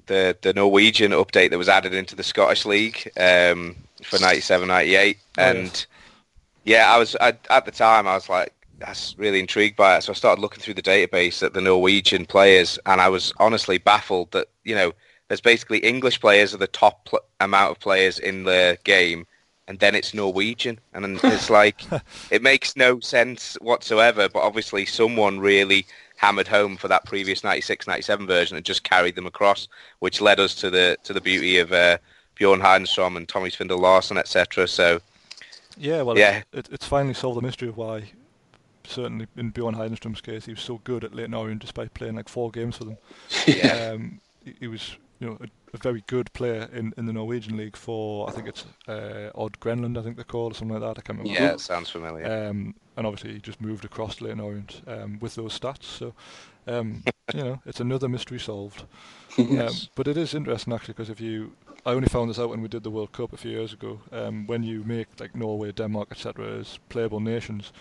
[0.08, 5.18] the the Norwegian update that was added into the Scottish League um, for 97, 98,
[5.18, 5.88] oh, and yes.
[6.66, 10.04] yeah, I was I, at the time I was like, that's really intrigued by it.
[10.04, 13.78] So I started looking through the database at the Norwegian players, and I was honestly
[13.78, 14.94] baffled that you know
[15.28, 19.26] there's basically English players are the top pl- amount of players in the game,
[19.68, 21.82] and then it's Norwegian, and it's like
[22.32, 24.30] it makes no sense whatsoever.
[24.30, 25.86] But obviously, someone really
[26.18, 29.68] hammered home for that previous 96, 97 version and just carried them across,
[30.00, 31.98] which led us to the to the beauty of uh,
[32.36, 34.68] Bjorn Heidenstrom and Tommy Svindal Larsen, etc.
[34.68, 35.00] So.
[35.80, 36.42] Yeah, well, yeah.
[36.54, 38.06] It, it's finally solved the mystery of why
[38.88, 42.30] certainly in Bjorn Heidenstrom's case, he was so good at Leyton Orient despite playing like
[42.30, 42.98] four games for them.
[43.48, 43.92] Yeah.
[43.94, 47.58] Um, he, he, was, you know, a, a, very good player in, in the Norwegian
[47.58, 50.96] league for I think it's uh, Odd Grenland, I think they're called, or something like
[50.96, 51.02] that.
[51.02, 51.40] I can't remember.
[51.40, 52.50] Yeah, it sounds familiar.
[52.50, 55.84] Um, and obviously he just moved across to Leyton Orient um, with those stats.
[55.84, 56.14] So,
[56.68, 58.84] um, you know, it's another mystery solved.
[59.38, 59.84] yes.
[59.84, 61.54] Um, but it is interesting actually because if you
[61.88, 64.02] I only found this out when we did the World Cup a few years ago.
[64.12, 66.60] Um, when you make like Norway, Denmark, etc.
[66.60, 67.72] as playable nations,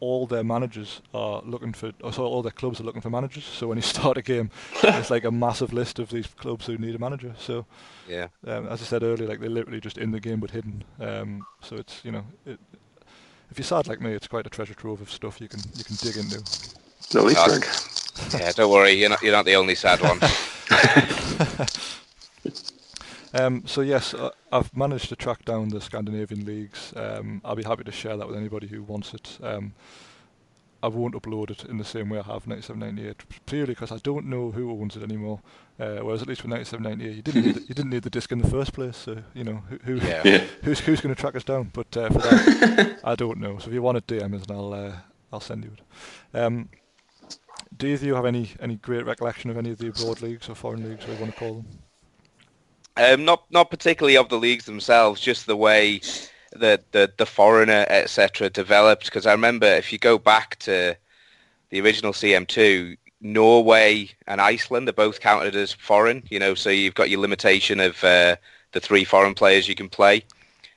[0.00, 3.44] all their managers are looking for, so all their clubs are looking for managers.
[3.44, 4.50] So when you start a game,
[4.82, 7.34] it's like a massive list of these clubs who need a manager.
[7.38, 7.66] So
[8.08, 10.84] yeah, um, as I said earlier, like they're literally just in the game but hidden.
[11.00, 12.58] Um, so it's you know, it,
[13.50, 15.84] if you're sad like me, it's quite a treasure trove of stuff you can you
[15.84, 16.42] can dig into.
[17.14, 18.40] No Easter egg.
[18.40, 20.18] yeah, don't worry, you're not you're not the only sad one.
[23.34, 26.92] Um, so yes, uh, I've managed to track down the Scandinavian leagues.
[26.96, 29.38] Um, I'll be happy to share that with anybody who wants it.
[29.42, 29.74] Um,
[30.84, 33.96] I won't upload it in the same way I have 97, 98, purely because I
[33.96, 35.40] don't know who owns it anymore.
[35.80, 38.10] Uh, whereas at least with 97, 98, you didn't need the, you didn't need the
[38.10, 38.96] disc in the first place.
[38.96, 40.44] So you know who, who yeah.
[40.62, 41.70] who's who's going to track us down.
[41.72, 43.58] But uh, for that, I don't know.
[43.58, 44.92] So if you want to DM us, I'll uh,
[45.32, 46.38] I'll send you it.
[46.38, 46.68] Um,
[47.76, 50.88] do you have any any great recollection of any of the abroad leagues or foreign
[50.88, 51.66] leagues, whatever you want to call them?
[52.96, 56.00] Um, not not particularly of the leagues themselves, just the way
[56.52, 58.50] the the, the foreigner etc.
[58.50, 59.06] developed.
[59.06, 60.96] Because I remember if you go back to
[61.70, 66.22] the original CM2, Norway and Iceland are both counted as foreign.
[66.30, 68.36] You know, so you've got your limitation of uh,
[68.72, 70.24] the three foreign players you can play.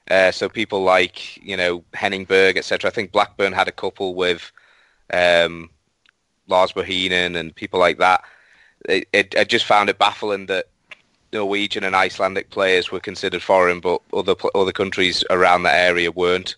[0.09, 2.89] Uh, so people like you know Henning Berg etc.
[2.89, 4.51] I think Blackburn had a couple with
[5.13, 5.69] um,
[6.47, 8.23] Lars Bohinen and people like that.
[8.87, 10.67] It, it, I just found it baffling that
[11.37, 16.55] Norwegian and Icelandic players were considered foreign, but other other countries around that area weren't.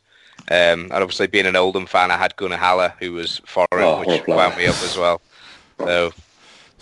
[0.49, 3.99] Um, and obviously, being an Oldham fan, I had Gunnar Halle, who was foreign, oh,
[3.99, 5.21] which wound me up as well.
[5.77, 6.11] So,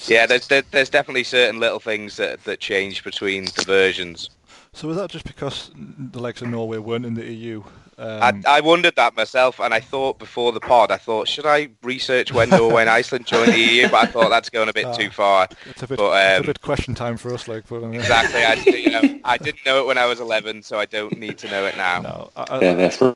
[0.05, 4.29] yeah, there's there's definitely certain little things that that change between the versions.
[4.73, 7.63] So was that just because the likes of Norway weren't in the EU
[7.99, 11.47] um, I, I, wondered that myself, and I thought before the pod, I thought, should
[11.47, 13.89] I research when Norway and Iceland joined the EU?
[13.89, 15.47] But I thought that's going a bit uh, too far.
[15.65, 17.67] It's a bit, but, um, it's a um, bit question time for us, like.
[17.67, 18.43] But, um, exactly.
[18.43, 21.39] I, you know, I didn't know it when I was 11, so I don't need
[21.39, 22.01] to know it now.
[22.01, 23.15] No, I, yeah, that's free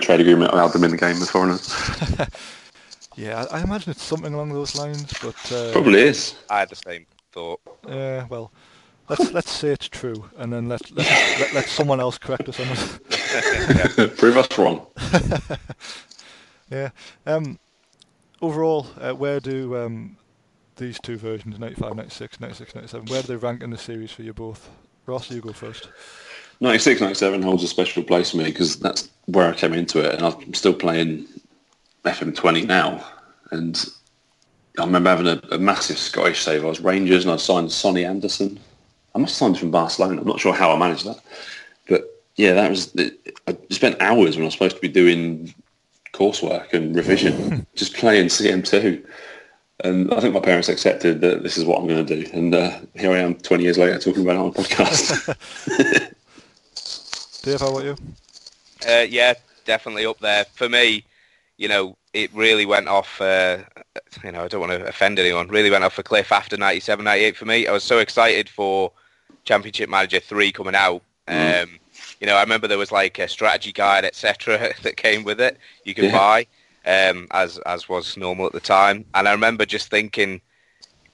[0.00, 1.72] trade agreement allowed them in the game as foreigners.
[3.16, 6.34] yeah, I, imagine it's something along those lines, but uh, probably is.
[6.50, 7.60] I had the same thought.
[7.86, 8.50] Yeah, well,
[9.08, 11.06] let's let's say it's true, and then let let,
[11.38, 13.17] let, let someone else correct us on it.
[14.16, 14.86] Prove us wrong.
[16.70, 16.90] yeah.
[17.26, 17.58] Um,
[18.40, 20.16] overall, uh, where do um,
[20.76, 24.22] these two versions, 95, 96, 96, 97, where do they rank in the series for
[24.22, 24.70] you both?
[25.06, 25.88] Ross, you go first.
[26.60, 30.14] 96, 97 holds a special place for me because that's where I came into it,
[30.14, 31.26] and I'm still playing
[32.04, 33.04] FM20 now,
[33.50, 33.88] and
[34.78, 36.64] I remember having a, a, massive Scottish save.
[36.64, 38.58] I was Rangers and I signed Sonny Anderson.
[39.14, 40.20] I must have signed from Barcelona.
[40.20, 41.20] I'm not sure how I managed that,
[42.38, 42.96] yeah, that was.
[43.48, 45.52] I spent hours when I was supposed to be doing
[46.12, 49.04] coursework and revision, just playing CM2.
[49.84, 52.30] And I think my parents accepted that this is what I'm going to do.
[52.32, 55.34] And uh, here I am 20 years later talking about it on a podcast.
[57.42, 57.96] Dave, how about you?
[58.88, 60.44] Uh, yeah, definitely up there.
[60.54, 61.04] For me,
[61.56, 63.58] you know, it really went off, uh,
[64.24, 67.04] you know, I don't want to offend anyone, really went off a cliff after 97,
[67.04, 67.66] 98 for me.
[67.66, 68.92] I was so excited for
[69.44, 71.02] Championship Manager 3 coming out.
[71.28, 71.62] Mm.
[71.62, 71.78] Um,
[72.20, 75.58] you know, I remember there was like a strategy guide, etc., that came with it.
[75.84, 76.12] You could yeah.
[76.12, 76.46] buy,
[76.86, 79.04] um, as as was normal at the time.
[79.14, 80.40] And I remember just thinking,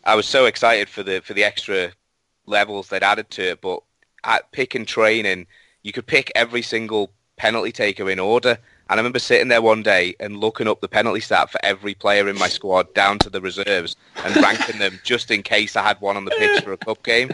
[0.04, 1.92] I was so excited for the for the extra
[2.46, 3.60] levels they'd added to it.
[3.60, 3.80] But
[4.24, 5.46] at pick and training,
[5.82, 8.58] you could pick every single penalty taker in order,
[8.90, 11.94] And I remember sitting there one day and looking up the penalty stat for every
[11.94, 15.82] player in my squad down to the reserves and ranking them just in case I
[15.82, 17.30] had one on the pitch for a cup game.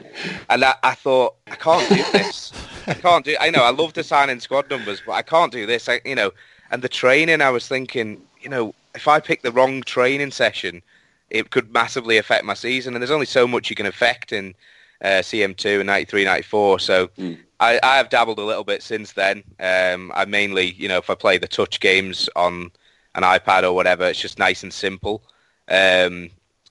[0.48, 2.52] And I, I thought, I can't do this.
[2.86, 3.36] I can't do.
[3.40, 5.88] I know I love designing squad numbers, but I can't do this.
[5.88, 6.30] I, you know,
[6.70, 10.82] and the training, I was thinking, you know, if I pick the wrong training session,
[11.30, 12.94] it could massively affect my season.
[12.94, 14.54] And there's only so much you can affect in
[15.02, 16.78] uh, CM2 and 93, 94.
[16.78, 17.38] So mm.
[17.58, 19.42] I, I, have dabbled a little bit since then.
[19.58, 22.70] Um, I mainly, you know, if I play the touch games on
[23.14, 25.22] an iPad or whatever, it's just nice and simple.
[25.68, 26.30] Um,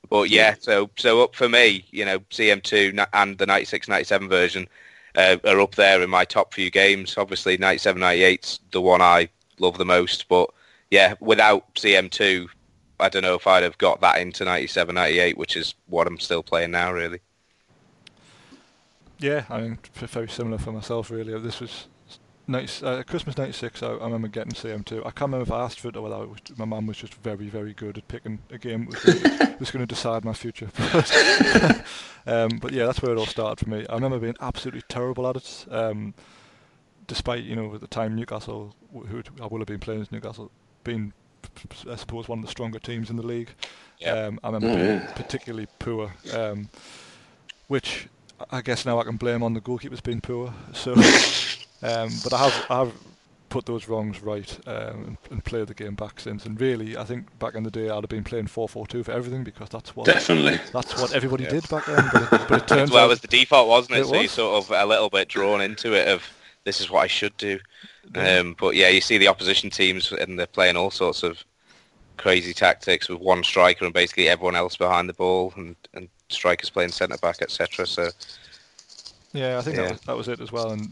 [0.10, 4.68] but yeah, so so up for me, you know, CM2 and the 96, 97 version
[5.16, 7.18] uh, are up there in my top few games.
[7.18, 10.28] Obviously, 97, 98's the one I love the most.
[10.28, 10.50] But
[10.90, 12.48] yeah, without CM2,
[13.00, 16.20] I don't know if I'd have got that into 97, 98, which is what I'm
[16.20, 17.20] still playing now, really.
[19.20, 21.38] Yeah, I mean, very similar for myself, really.
[21.40, 21.88] This was
[22.48, 25.00] 90, uh, Christmas 96, I, I, remember getting CM2.
[25.00, 27.14] I can't remember if I asked for it or whether was, my mum was just
[27.16, 30.70] very, very good at picking a game that was going to decide my future.
[32.26, 33.86] um, but yeah, that's where it all started for me.
[33.88, 35.66] I remember being absolutely terrible at it.
[35.70, 36.14] Um,
[37.08, 40.50] despite, you know, at the time Newcastle, who I will have been playing as Newcastle,
[40.86, 41.12] being,
[41.90, 43.50] I suppose, one of the stronger teams in the league.
[44.08, 46.70] Um, I remember oh, being particularly poor, um,
[47.68, 48.08] which
[48.52, 50.54] I guess now I can blame on the goalkeepers being poor.
[50.74, 50.94] So,
[51.84, 52.94] um, but I have I have
[53.50, 56.46] put those wrongs right um, and, and played the game back since.
[56.46, 59.04] And really, I think back in the day I'd have been playing four four two
[59.04, 61.52] for everything because that's what definitely that's what everybody yeah.
[61.52, 62.06] did back then.
[62.12, 64.02] But it, but it turns well, out it was the default, wasn't it?
[64.02, 64.22] it so was.
[64.22, 66.24] you sort of a little bit drawn into it of
[66.64, 67.60] this is what I should do.
[68.16, 71.44] Um, but yeah, you see the opposition teams and they're playing all sorts of
[72.18, 76.70] crazy tactics with one striker and basically everyone else behind the ball and, and strikers
[76.70, 77.86] playing centre back, etc.
[77.86, 78.10] So
[79.34, 79.84] yeah, I think yeah.
[79.84, 80.72] That, was, that was it as well.
[80.72, 80.92] And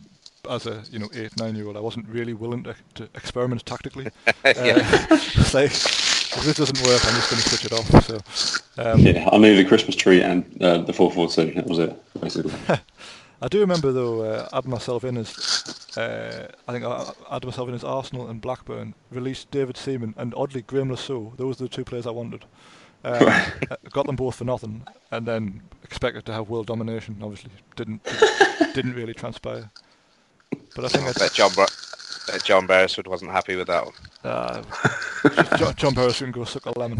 [0.50, 3.66] as a you know eight nine year old, I wasn't really willing to, to experiment
[3.66, 4.10] tactically.
[4.46, 5.08] yeah.
[5.10, 5.18] uh,
[5.54, 8.04] like if this doesn't work, I'm just going to switch it off.
[8.06, 11.52] So um, yeah, I moved the Christmas tree and uh, the four four two.
[11.54, 12.54] That was it basically.
[13.40, 17.70] I do remember though, uh, adding myself in as uh, I think I added myself
[17.70, 21.38] in as Arsenal and Blackburn released David Seaman and oddly Graeme Le Saux.
[21.38, 22.46] Those are the two players I wanted.
[23.04, 23.30] Um,
[23.92, 27.18] got them both for nothing, and then expected to have world domination.
[27.22, 28.04] Obviously, didn't
[28.74, 29.70] didn't really transpire.
[30.76, 33.94] But I think I bet John Br- John Beresford wasn't happy with that one.
[34.24, 34.64] Uh,
[35.58, 37.00] John, John Beresford can go suck a lemon.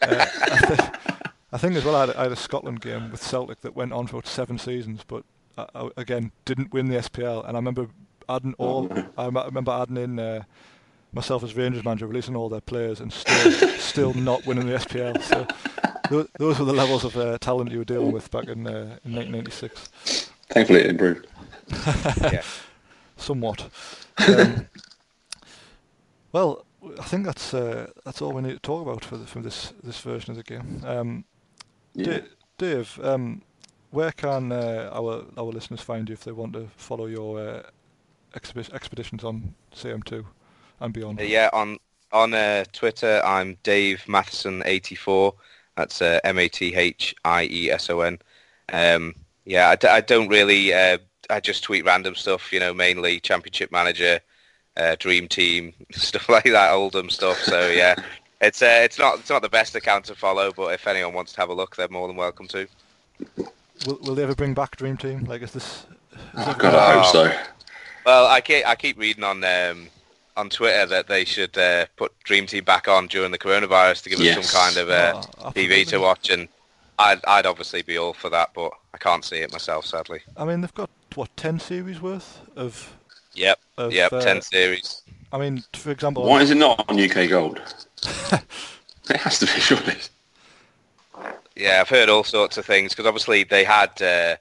[0.00, 1.20] Uh, I, th-
[1.52, 3.92] I, think as well, I had, I had, a Scotland game with Celtic that went
[3.92, 5.24] on for seven seasons, but
[5.56, 7.46] I, I, again didn't win the SPL.
[7.46, 7.88] And I remember
[8.28, 8.90] adding all.
[9.18, 10.18] I remember adding in.
[10.18, 10.44] Uh,
[11.12, 15.22] myself as Rangers manager releasing all their players and still still not winning the SPL.
[15.22, 15.46] So
[16.08, 18.98] th- those were the levels of uh, talent you were dealing with back in, uh,
[19.04, 20.30] in 1996.
[20.50, 21.26] Thankfully, it improved.
[22.20, 22.42] yeah.
[23.16, 23.68] Somewhat.
[24.26, 24.66] Um,
[26.32, 26.64] well,
[26.98, 29.72] I think that's uh, that's all we need to talk about for the, for this
[29.82, 30.82] this version of the game.
[30.84, 31.24] Um,
[31.94, 32.18] yeah.
[32.18, 33.42] D- Dave, um,
[33.90, 37.62] where can uh, our our listeners find you if they want to follow your uh,
[38.34, 40.24] expeditions on CM2?
[40.80, 41.20] And beyond?
[41.20, 41.78] Uh, yeah, on
[42.12, 45.34] on uh, Twitter, I'm Dave Mathieson84.
[45.76, 48.18] That's uh, M A T H I E S O N.
[48.72, 49.14] Um,
[49.44, 50.72] yeah, I d- I don't really.
[50.72, 50.98] Uh,
[51.30, 52.52] I just tweet random stuff.
[52.52, 54.20] You know, mainly Championship Manager,
[54.76, 57.38] uh, Dream Team, stuff like that, Oldham stuff.
[57.38, 57.94] So yeah,
[58.40, 61.32] it's uh, it's not it's not the best account to follow, but if anyone wants
[61.32, 62.66] to have a look, they're more than welcome to.
[63.86, 65.24] Will, will they ever bring back Dream Team?
[65.24, 65.86] Like, is this?
[66.12, 67.32] Is oh, God, I hope so.
[68.04, 69.88] Well, I keep I keep reading on um,
[70.38, 74.10] on Twitter that they should uh, put Dream Team back on during the coronavirus to
[74.10, 74.38] give yes.
[74.38, 76.48] us some kind of uh, oh, TV to watch, and
[76.98, 80.20] I'd, I'd obviously be all for that, but I can't see it myself, sadly.
[80.36, 82.96] I mean, they've got what ten series worth of.
[83.34, 83.58] Yep.
[83.76, 84.12] Of, yep.
[84.12, 85.02] Uh, ten series.
[85.32, 86.24] I mean, for example.
[86.24, 87.60] Why is it not on UK Gold?
[89.10, 89.96] it has to be, surely.
[91.56, 94.36] Yeah, I've heard all sorts of things because obviously they had uh,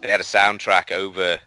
[0.00, 1.40] they had a soundtrack over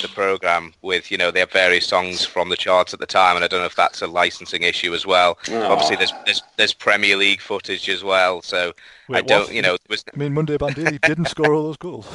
[0.00, 3.36] the program with you know they have various songs from the charts at the time,
[3.36, 5.36] and I don't know if that's a licensing issue as well.
[5.44, 5.68] Aww.
[5.68, 8.72] Obviously, there's, there's, there's Premier League footage as well, so
[9.08, 9.54] Wait, I don't what?
[9.54, 9.76] you know.
[9.88, 10.04] Was...
[10.12, 12.06] I mean, Monday Bandini didn't score all those goals.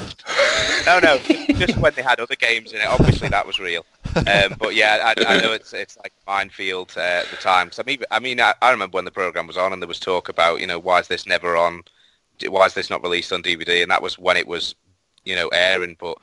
[0.85, 2.87] no, no, just when they had other games in it.
[2.87, 3.85] Obviously, that was real.
[4.15, 7.71] Um, but yeah, I, I, know it's it's like minefield uh, at the time.
[7.71, 9.87] So I mean, I mean, I, I remember when the program was on, and there
[9.87, 11.83] was talk about you know why is this never on,
[12.47, 14.75] why is this not released on DVD, and that was when it was
[15.23, 16.17] you know airing, but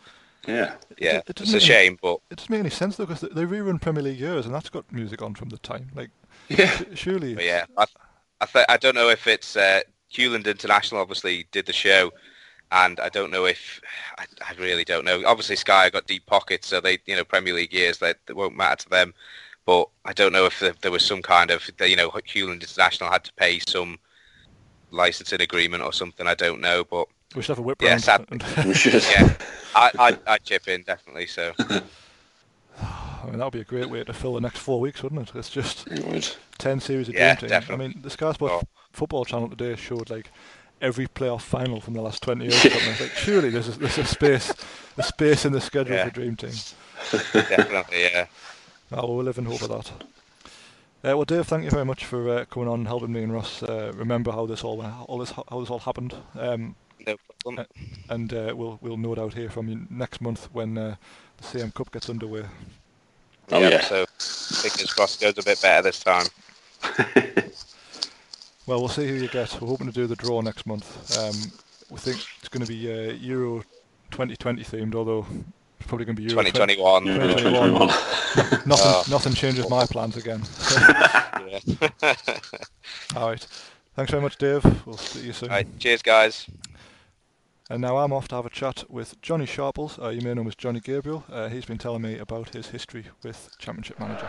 [0.47, 1.16] yeah, yeah.
[1.18, 3.80] It, it it's a shame, but it doesn't make any sense though because they rerun
[3.80, 5.90] Premier League years, and that's got music on from the time.
[5.95, 6.11] Like,
[6.49, 7.34] yeah, surely.
[7.34, 7.86] But yeah, I,
[8.40, 11.01] I, th- I don't know if it's uh, Hewland International.
[11.01, 12.12] Obviously, did the show,
[12.72, 13.80] and I don't know if
[14.18, 15.22] I, I really don't know.
[15.26, 18.84] Obviously, Sky got deep pockets, so they, you know, Premier League years that, won't matter
[18.84, 19.14] to them.
[19.64, 23.24] but I don't know if there was some kind of you know Hewland International had
[23.24, 23.99] to pay some
[24.90, 26.26] licensing agreement or something.
[26.26, 28.03] I don't know, but we should have a whip yeah, round.
[28.03, 28.26] sad.
[28.66, 29.03] We should.
[29.05, 29.35] yeah,
[29.74, 31.26] I, I I chip in definitely.
[31.26, 31.53] So
[32.80, 35.28] I mean, that would be a great way to fill the next four weeks, wouldn't
[35.30, 35.37] it?
[35.37, 37.62] It's just It ten series of Yeah, Dream Team.
[37.70, 38.62] I mean, the Sky Sports Oh.
[38.93, 40.30] football channel today showed like
[40.80, 42.64] every playoff final from the last twenty years.
[42.64, 43.07] or something.
[43.07, 44.53] Like surely there's a, there's a space,
[44.99, 46.05] a space in the schedule Yeah.
[46.05, 46.53] for Dream Team.
[47.32, 48.26] definitely, yeah.
[48.93, 49.91] Oh, we'll live in hope of that.
[51.07, 53.32] Uh, well, Dave, thank you very much for uh, coming on and helping me and
[53.32, 56.14] Ross uh, remember how this all all this how this all happened.
[56.39, 56.76] Um,
[57.07, 57.66] No problem.
[58.09, 60.96] and uh, we'll we'll no doubt hear from you next month when uh,
[61.38, 62.44] the CM Cup gets underway.
[63.52, 63.80] Oh, Yep, yeah.
[63.82, 66.26] So fingers crossed goes a bit better this time.
[68.66, 69.59] Well, we'll see who you get.
[69.61, 71.18] We're hoping to do the draw next month.
[71.18, 71.34] Um,
[71.90, 73.59] we think it's going to be uh, Euro
[74.11, 75.26] 2020 themed, although
[75.78, 77.05] it's probably going to be Euro 2021.
[77.05, 77.88] Yeah, 2021.
[77.88, 78.62] 2021.
[78.66, 79.05] Nothing, Oh.
[79.11, 80.42] nothing changes my plans again.
[83.16, 83.46] All right.
[83.96, 84.64] Thanks very much, Dave.
[84.86, 85.50] We'll see you soon.
[85.50, 86.46] right, cheers, guys.
[87.70, 89.98] And now I'm off to have a chat with Johnny Sharples.
[89.98, 91.24] Uh, you may know him as Johnny Gabriel.
[91.32, 94.26] Uh, he's been telling me about his history with Championship Manager.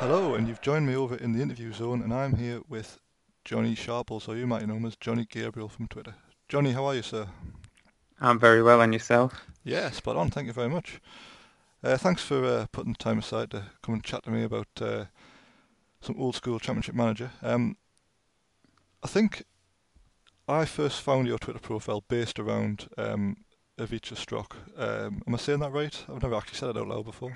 [0.00, 2.98] Hello, and you've joined me over in the interview zone, and I'm here with
[3.44, 6.16] Johnny Sharples, or you might know him as Johnny Gabriel from Twitter.
[6.48, 7.28] Johnny, how are you, sir?
[8.20, 9.46] I'm very well, and yourself?
[9.62, 10.30] Yeah, spot on.
[10.30, 11.00] Thank you very much.
[11.82, 15.04] Uh, thanks for uh, putting time aside to come and chat to me about uh,
[16.00, 17.30] some old school championship manager.
[17.40, 17.76] Um,
[19.02, 19.44] I think
[20.48, 23.36] I first found your Twitter profile based around um,
[23.78, 24.54] Ivica Strok.
[24.76, 26.04] Um, am I saying that right?
[26.08, 27.34] I've never actually said it out loud before.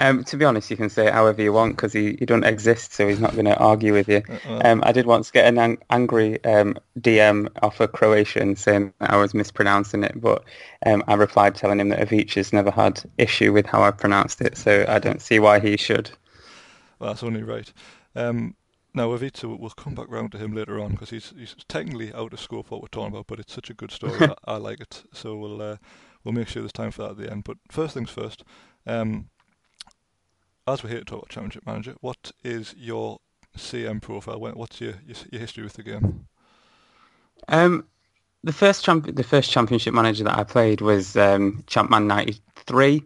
[0.00, 2.44] Um, to be honest, you can say it however you want because he, he doesn't
[2.44, 4.22] exist, so he's not going to argue with you.
[4.64, 9.16] Um, I did once get an ang- angry um, DM off a Croatian saying I
[9.16, 10.42] was mispronouncing it, but
[10.86, 14.56] um, I replied telling him that Ivica's never had issue with how I pronounced it,
[14.56, 16.10] so I don't see why he should.
[16.98, 17.72] well, that's only right.
[18.16, 18.56] Um,
[18.94, 19.20] now, we'll-
[19.58, 22.70] we'll come back round to him later on because he's, he's technically out of scope
[22.70, 24.18] what we're talking about, but it's such a good story.
[24.46, 25.76] I, I like it, so we'll uh,
[26.24, 27.44] we'll make sure there's time for that at the end.
[27.44, 28.42] But first things first.
[28.86, 29.28] Um,
[30.66, 33.18] as we're here to talk about Championship Manager, what is your
[33.56, 34.40] CM profile?
[34.40, 36.26] What's your your, your history with the game?
[37.48, 37.86] Um,
[38.44, 43.02] the first champ- the first championship manager that I played was um, Champman '93.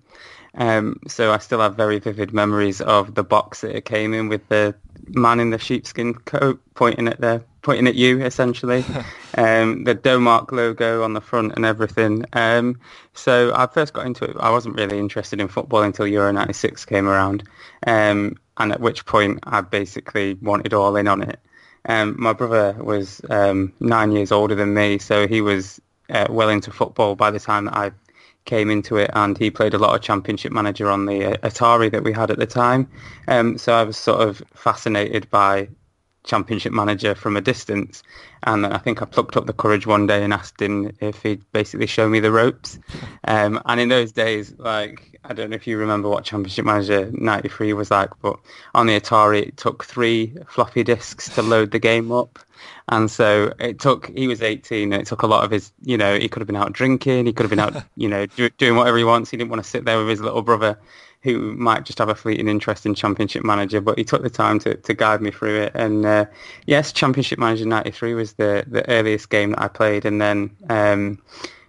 [0.56, 4.28] Um, so I still have very vivid memories of the box that it came in
[4.28, 4.74] with the
[5.08, 8.84] man in the sheepskin coat pointing at the pointing at you essentially,
[9.36, 12.24] um, the Domark logo on the front and everything.
[12.34, 12.78] Um,
[13.14, 14.36] so I first got into it.
[14.38, 17.42] I wasn't really interested in football until Euro '96 came around,
[17.86, 21.40] um, and at which point I basically wanted all in on it.
[21.86, 26.50] Um, my brother was um, nine years older than me, so he was uh, well
[26.50, 27.90] into football by the time that I
[28.44, 31.90] came into it, and he played a lot of Championship Manager on the uh, Atari
[31.90, 32.90] that we had at the time.
[33.26, 35.68] Um, so I was sort of fascinated by
[36.24, 38.02] Championship Manager from a distance,
[38.42, 41.44] and I think I plucked up the courage one day and asked him if he'd
[41.52, 42.78] basically show me the ropes.
[43.28, 47.10] Um, and in those days, like I don't know if you remember what Championship Manager
[47.12, 48.38] '93 was like, but
[48.74, 52.38] on the Atari it took three floppy disks to load the game up.
[52.88, 55.96] And so it took, he was 18 and it took a lot of his, you
[55.96, 58.50] know, he could have been out drinking, he could have been out, you know, do,
[58.50, 59.30] doing whatever he wants.
[59.30, 60.78] He didn't want to sit there with his little brother
[61.24, 64.58] who might just have a fleeting interest in Championship Manager, but he took the time
[64.60, 65.72] to, to guide me through it.
[65.74, 66.26] And uh,
[66.66, 70.04] yes, Championship Manager 93 was the, the earliest game that I played.
[70.04, 71.22] And then um,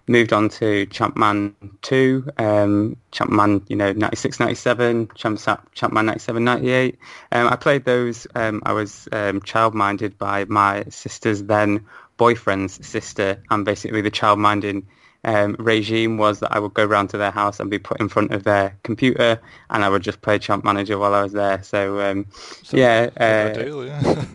[0.08, 5.40] moved on to Champman 2, um, Champman, you know, 96, 97, Champ,
[5.74, 6.98] Champman 97, 98.
[7.32, 8.26] Um, I played those.
[8.34, 11.86] Um, I was um, child-minded by my sister's then
[12.18, 14.86] boyfriend's sister, and basically the child-minding
[15.26, 18.08] um, regime was that I would go round to their house and be put in
[18.08, 21.62] front of their computer, and I would just play Champ Manager while I was there.
[21.62, 22.26] So, um,
[22.62, 23.10] So- yeah.
[23.18, 24.24] Uh, deal, yeah.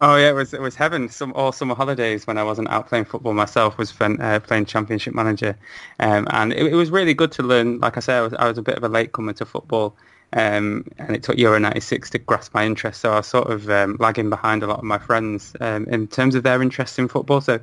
[0.00, 1.08] Oh yeah, it was it was heaven.
[1.08, 4.66] Some all summer holidays when I wasn't out playing football myself was fun, uh, playing
[4.66, 5.58] Championship Manager,
[5.98, 7.80] um, and it, it was really good to learn.
[7.80, 9.96] Like I said, I was I was a bit of a latecomer to football,
[10.32, 13.00] um, and it took Euro '96 to grasp my interest.
[13.00, 16.06] So I was sort of um, lagging behind a lot of my friends um, in
[16.06, 17.40] terms of their interest in football.
[17.40, 17.60] So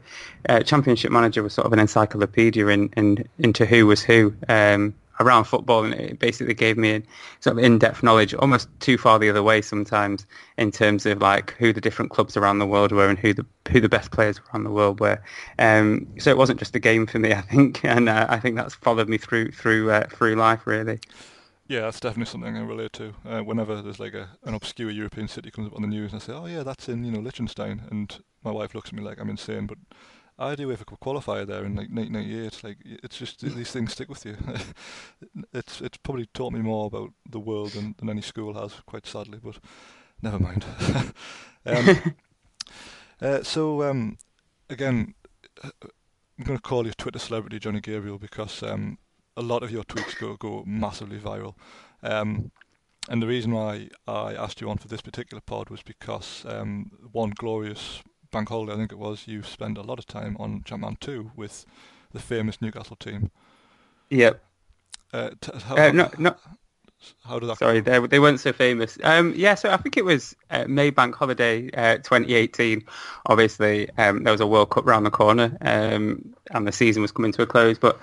[0.49, 4.33] uh, Championship Manager was sort of an encyclopedia in, in into who was who.
[4.49, 7.01] Um, around football and it basically gave me
[7.39, 10.25] sort of in-depth knowledge almost too far the other way sometimes
[10.57, 13.45] in terms of like who the different clubs around the world were and who the
[13.71, 15.21] who the best players around the world were
[15.59, 18.57] um, so it wasn't just a game for me I think and uh, I think
[18.57, 20.99] that's followed me through through uh, through life really
[21.67, 23.15] Yeah, that's definitely something I relate to.
[23.25, 26.21] Uh, whenever there's like a, an obscure European city comes up on the news and
[26.21, 27.87] I say, oh yeah, that's in, you know, Liechtenstein.
[27.89, 29.79] And my wife looks at me like I'm insane, but
[30.37, 32.63] I had a UEFA Cup qualifier there in like 1998.
[32.63, 34.37] Like it's just these things stick with you.
[35.53, 39.07] it's it's probably taught me more about the world than, than any school has, quite
[39.07, 39.39] sadly.
[39.43, 39.57] But
[40.21, 40.65] never mind.
[41.65, 42.15] um,
[43.21, 44.17] uh, so um,
[44.69, 45.15] again,
[45.63, 45.69] uh,
[46.37, 48.99] I'm going to call you Twitter celebrity Johnny Gabriel because um,
[49.37, 51.55] a lot of your tweets go go massively viral.
[52.03, 52.51] Um,
[53.09, 56.91] and the reason why I asked you on for this particular pod was because um,
[57.11, 60.63] one glorious bank holiday, I think it was, you spent a lot of time on
[60.63, 61.65] Champman 2 with
[62.11, 63.31] the famous Newcastle team.
[64.09, 64.43] Yep.
[65.13, 66.35] Uh, t- how, uh, no, no.
[67.23, 67.59] How did that?
[67.59, 68.97] Sorry, they they weren't so famous.
[69.03, 72.83] Um, yeah, so I think it was uh, May Bank Holiday uh, 2018.
[73.27, 77.11] Obviously, um, there was a World Cup round the corner, um, and the season was
[77.11, 77.77] coming to a close.
[77.77, 77.99] But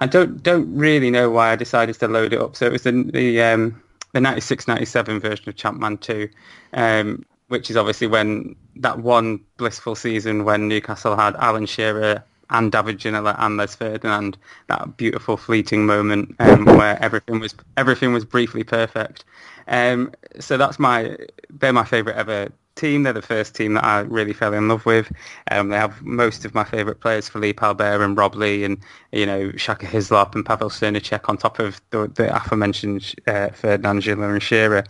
[0.00, 2.56] I don't don't really know why I decided to load it up.
[2.56, 3.82] So it was the the um,
[4.12, 6.28] the 96-97 version of Champman 2,
[6.72, 12.72] um, which is obviously when that one blissful season when Newcastle had Alan Shearer and
[12.72, 14.38] David Ginola and Les Ferdinand,
[14.68, 19.24] that beautiful fleeting moment um, where everything was everything was briefly perfect.
[19.66, 21.16] Um, so that's my
[21.50, 22.48] they're my favourite ever
[22.78, 23.02] team.
[23.02, 25.12] They're the first team that I really fell in love with.
[25.50, 28.78] Um, they have most of my favourite players, Philippe Albert and Rob Lee, and
[29.12, 34.02] you know Shaka Hislop and Pavel Srnicek on top of the, the aforementioned uh, Ferdinand
[34.02, 34.84] Ginola and Shearer.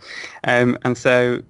[0.45, 1.43] Um, and so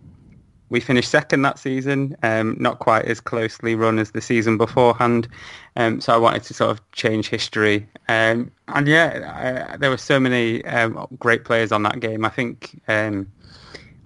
[0.71, 5.29] we finished second that season, um, not quite as closely run as the season beforehand.
[5.77, 7.89] Um, so I wanted to sort of change history.
[8.09, 12.25] Um, and yeah, I, there were so many um, great players on that game.
[12.25, 13.31] I think um,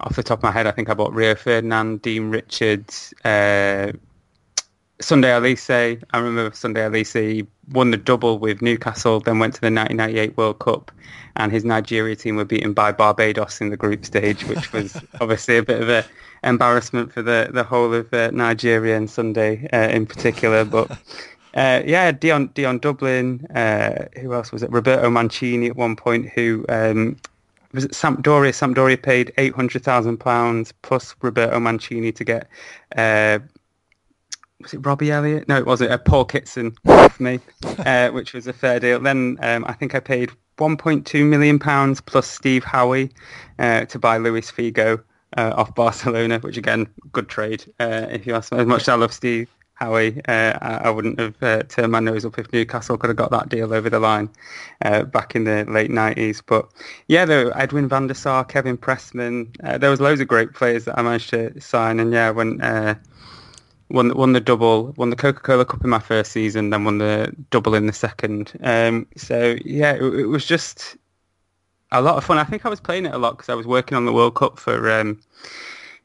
[0.03, 3.91] off the top of my head, I think I bought Rio Ferdinand, Dean Richards, uh,
[4.99, 6.03] Sunday Oliseh.
[6.11, 10.59] I remember Sunday Oliseh won the double with Newcastle, then went to the 1998 World
[10.59, 10.91] Cup,
[11.35, 15.57] and his Nigeria team were beaten by Barbados in the group stage, which was obviously
[15.57, 16.03] a bit of an
[16.43, 20.65] embarrassment for the, the whole of uh, Nigeria and Sunday uh, in particular.
[20.65, 20.91] But
[21.55, 23.47] uh, yeah, Dion Dion Dublin.
[23.55, 24.71] Uh, who else was it?
[24.71, 27.17] Roberto Mancini at one point, who um,
[27.73, 28.51] was it Sampdoria?
[28.51, 32.47] Sampdoria paid eight hundred thousand pounds plus Roberto Mancini to get.
[32.95, 33.39] Uh,
[34.61, 35.47] was it Robbie Elliott?
[35.47, 35.91] No, it wasn't.
[35.91, 37.39] Uh, Paul Kitson for me,
[37.85, 38.99] uh, which was a fair deal.
[38.99, 43.11] Then um, I think I paid 1.2 million pounds plus Steve Howie
[43.59, 45.03] uh, to buy Luis Figo
[45.37, 47.65] uh, off Barcelona, which again, good trade.
[47.79, 51.19] Uh, if you ask me, as much as I love Steve Howie, uh, I, wouldn't
[51.19, 53.99] have uh, turned my nose up if Newcastle could have got that deal over the
[53.99, 54.29] line
[54.83, 56.41] uh, back in the late 90s.
[56.45, 56.69] But
[57.07, 59.55] yeah, were Edwin van der Sar, Kevin Pressman.
[59.63, 61.99] Uh, there was loads of great players that I managed to sign.
[61.99, 62.61] And yeah, when
[63.93, 66.97] won won the double, won the Coca Cola Cup in my first season, then won
[66.97, 68.51] the double in the second.
[68.61, 70.97] Um, so yeah, it, it, was just
[71.91, 72.37] a lot of fun.
[72.37, 74.35] I think I was playing it a lot because I was working on the World
[74.35, 75.21] Cup for um,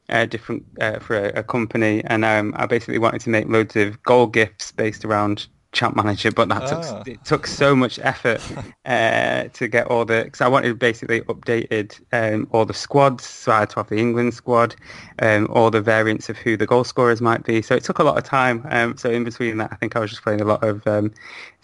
[0.08, 3.76] a different uh, for a, a, company, and um, I basically wanted to make loads
[3.76, 7.02] of goal gifts based around champ manager, but that took ah.
[7.06, 8.40] it took so much effort
[8.86, 13.52] uh, to get all the because I wanted basically updated um, all the squads, so
[13.52, 14.74] I had to have the England squad,
[15.20, 17.62] um, all the variants of who the goal scorers might be.
[17.62, 18.66] So it took a lot of time.
[18.70, 21.12] Um, so in between that, I think I was just playing a lot of um,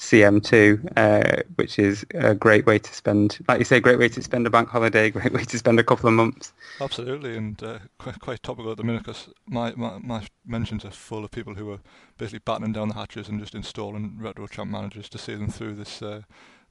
[0.05, 4.22] CM2, uh, which is a great way to spend, like you say, great way to
[4.22, 6.52] spend a bank holiday, great way to spend a couple of months.
[6.80, 10.90] Absolutely, and uh, quite, quite topical at the minute because my, my, my mentions are
[10.90, 11.80] full of people who are
[12.18, 15.74] basically battening down the hatches and just installing retro champ managers to see them through
[15.74, 16.22] this uh,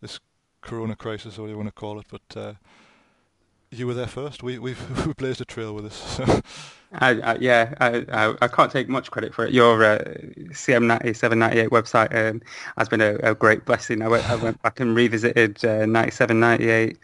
[0.01, 0.19] this
[0.61, 2.05] Corona crisis, or what you want to call it.
[2.09, 2.53] But uh,
[3.73, 4.43] you were there first.
[4.43, 5.95] We we've we blazed a trail with us.
[5.95, 6.41] So.
[6.95, 9.51] I, I, yeah, I, I, can't take much credit for it.
[9.51, 9.97] Your uh,
[10.51, 12.39] CM9798 website um,
[12.77, 14.03] has been a, a, great blessing.
[14.03, 16.99] I went, I went back and revisited uh, 9798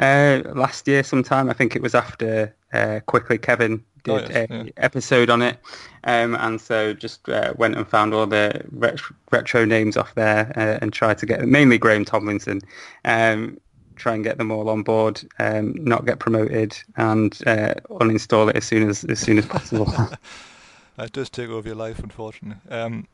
[0.00, 1.48] uh, last year sometime.
[1.48, 4.64] I think it was after uh, Quickly Kevin did oh, yes, a yeah.
[4.78, 5.58] episode on it.
[6.04, 10.52] Um, and so just uh, went and found all the retro, retro names off there
[10.56, 12.60] uh, and tried to get mainly Graham Tomlinson.
[13.04, 13.58] Um,
[13.98, 18.56] try and get them all on board, um, not get promoted, and uh, uninstall it
[18.56, 19.92] as soon as as soon as possible.
[20.98, 22.58] it does take over your life, unfortunately.
[22.70, 23.06] Um,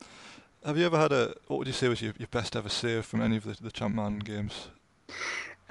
[0.65, 1.35] have you ever had a?
[1.47, 3.71] What would you say was your, your best ever save from any of the the
[3.71, 4.69] Champman games?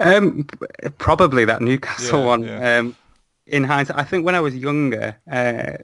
[0.00, 0.46] Um,
[0.98, 2.42] probably that Newcastle yeah, one.
[2.42, 2.78] Yeah.
[2.78, 2.96] Um,
[3.46, 5.76] in hindsight, I think when I was younger, uh,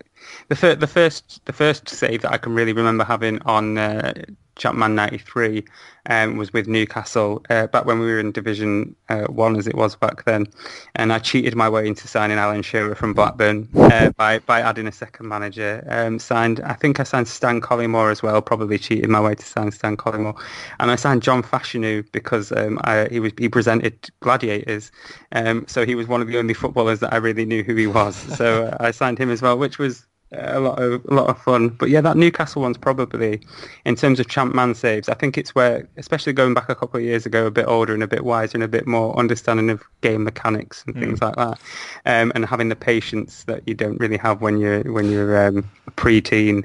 [0.48, 4.12] the, fir- the first the first save that I can really remember having on uh,
[4.60, 5.64] Champman 93
[6.08, 9.74] um, was with Newcastle uh, back when we were in Division uh, 1 as it
[9.74, 10.46] was back then.
[10.94, 14.86] And I cheated my way into signing Alan Shearer from Blackburn uh, by, by adding
[14.86, 15.84] a second manager.
[15.88, 19.44] Um, signed, I think I signed Stan Collymore as well, probably cheated my way to
[19.44, 20.38] sign Stan Collymore.
[20.78, 24.92] And I signed John Fashanu because um, I, he, was, he presented Gladiators.
[25.32, 27.86] Um, so he was one of the only footballers that I really knew who he
[27.86, 28.16] was.
[28.36, 31.40] So uh, I signed him as well, which was a lot of a lot of
[31.42, 31.70] fun.
[31.70, 33.40] But yeah, that Newcastle one's probably
[33.84, 35.08] in terms of champ man saves.
[35.08, 37.94] I think it's where, especially going back a couple of years ago, a bit older
[37.94, 41.00] and a bit wiser and a bit more understanding of game mechanics and mm.
[41.00, 41.58] things like that,
[42.06, 45.68] um, and having the patience that you don't really have when you're when you're um,
[45.96, 46.64] pre-teen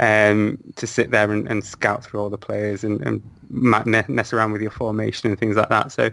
[0.00, 4.50] um, to sit there and, and, scout through all the players and, and mess around
[4.50, 5.92] with your formation and things like that.
[5.92, 6.10] So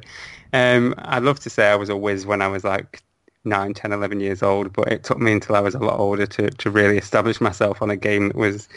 [0.53, 3.01] um, I'd love to say I was a whiz when I was like
[3.43, 6.25] 9, 10, 11 years old, but it took me until I was a lot older
[6.27, 8.67] to, to really establish myself on a game that was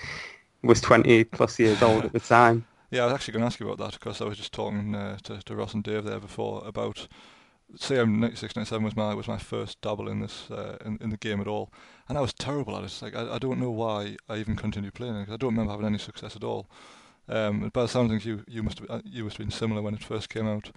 [0.63, 2.65] was 20 plus years old at the time.
[2.91, 4.95] Yeah, I was actually going to ask you about that because I was just talking
[4.95, 7.07] uh, to, to Ross and Dave there before about
[7.77, 11.17] CM 96, 97 was my was my first double in this uh, in, in the
[11.17, 11.73] game at all,
[12.09, 12.99] and I was terrible at it.
[13.03, 15.29] Like I, I don't know why I even continued playing it.
[15.29, 16.69] I don't remember having any success at all.
[17.29, 19.51] Um, by the sounds of things, you you must have, uh, you must have been
[19.51, 20.71] similar when it first came out.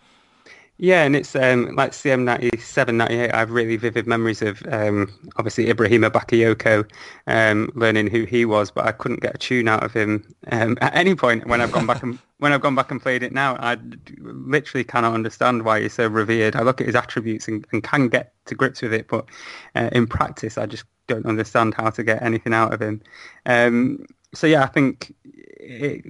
[0.80, 5.12] Yeah, and it's um, like CM 97, 98, I have really vivid memories of um,
[5.38, 6.88] obviously Ibrahima Bakayoko,
[7.26, 10.78] um, learning who he was, but I couldn't get a tune out of him um,
[10.82, 13.34] at any point when I've gone back and when I've gone back and played it
[13.34, 13.56] now.
[13.56, 13.78] I
[14.20, 16.56] literally cannot understand why he's so revered.
[16.56, 19.26] I look at his attributes and, and can get to grips with it, but
[19.74, 23.02] uh, in practice, I just don't understand how to get anything out of him.
[23.48, 24.06] Um,
[24.36, 25.12] so yeah, I think
[25.60, 26.06] it,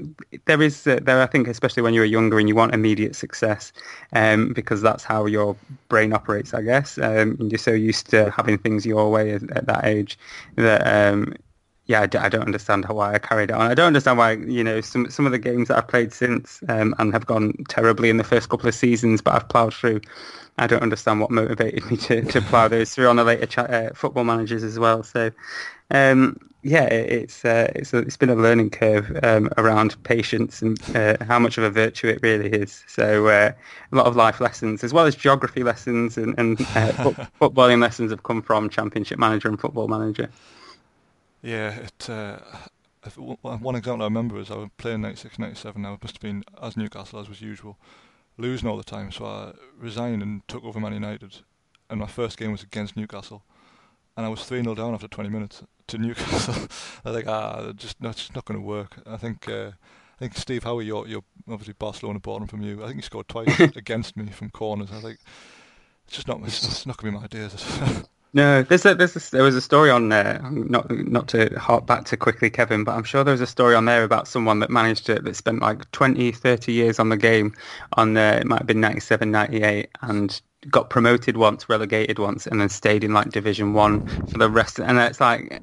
[0.46, 1.22] there is uh, there.
[1.22, 3.72] I think especially when you're younger and you want immediate success,
[4.14, 5.56] um, because that's how your
[5.90, 6.54] brain operates.
[6.54, 10.18] I guess um, you're so used to having things your way at, at that age
[10.56, 11.34] that um,
[11.88, 13.72] yeah, I d- I don't understand why I carried it on.
[13.72, 16.62] I don't understand why you know some some of the games that I've played since
[16.68, 20.02] um, and have gone terribly in the first couple of seasons, but I've ploughed through.
[20.58, 23.94] I don't understand what motivated me to, to plough those through on the later uh,
[23.96, 25.04] football managers as well.
[25.04, 25.32] So,
[25.92, 26.38] um,
[26.68, 31.16] yeah, it's uh, it's a, it's been a learning curve um, around patience and uh,
[31.24, 32.84] how much of a virtue it really is.
[32.88, 33.54] So uh,
[33.92, 36.92] a lot of life lessons, as well as geography lessons and, and uh,
[37.40, 40.30] footballing lessons, have come from Championship Manager and Football Manager.
[41.42, 42.10] Yeah, it.
[42.10, 42.40] Uh,
[43.16, 45.86] one example I remember is I was playing 96, 97.
[45.86, 47.78] I must have been as Newcastle as was usual,
[48.38, 49.14] losing all the time.
[49.14, 51.38] So I resigned and took over Man United,
[51.90, 53.44] and my first game was against Newcastle
[54.18, 56.68] and I was 3 0 down after 20 minutes to Newcastle.
[57.06, 58.98] I think, ah, just not, just not going to work.
[59.06, 62.84] I think, uh, I think Steve Howie, you're, you're obviously Barcelona bought him from you.
[62.84, 64.90] I think he scored twice against me from corners.
[64.92, 65.20] I think
[66.08, 68.04] it's just not, it's, it's not going to be my ideas.
[68.34, 70.40] No, there's a, there's a, there was a story on there.
[70.52, 73.74] Not not to harp back to quickly, Kevin, but I'm sure there was a story
[73.74, 77.18] on there about someone that managed to that spent like 20, 30 years on the
[77.18, 77.54] game.
[77.94, 82.60] On uh, it might have been 97, 98, and got promoted once, relegated once, and
[82.60, 84.80] then stayed in like Division One for the rest.
[84.80, 85.62] And it's like,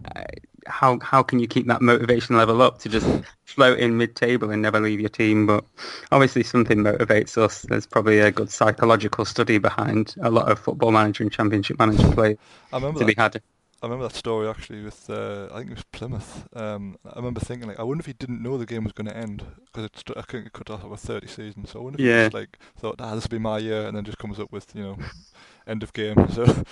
[0.66, 3.06] how how can you keep that motivation level up to just
[3.44, 5.46] float in mid-table and never leave your team?
[5.46, 5.64] But
[6.10, 7.62] obviously, something motivates us.
[7.62, 12.10] There's probably a good psychological study behind a lot of football manager and championship manager
[12.12, 12.36] play
[12.72, 13.06] to that.
[13.06, 13.42] be had.
[13.84, 16.48] I remember that story actually with uh, I think it was Plymouth.
[16.56, 19.08] Um, I remember thinking like, I wonder if he didn't know the game was going
[19.08, 21.68] to end because it st- I think it cut off over 30 seasons.
[21.68, 22.16] So I wonder if yeah.
[22.16, 24.50] he just like thought, ah, this will be my year, and then just comes up
[24.50, 24.98] with you know,
[25.66, 26.30] end of game.
[26.30, 26.64] So.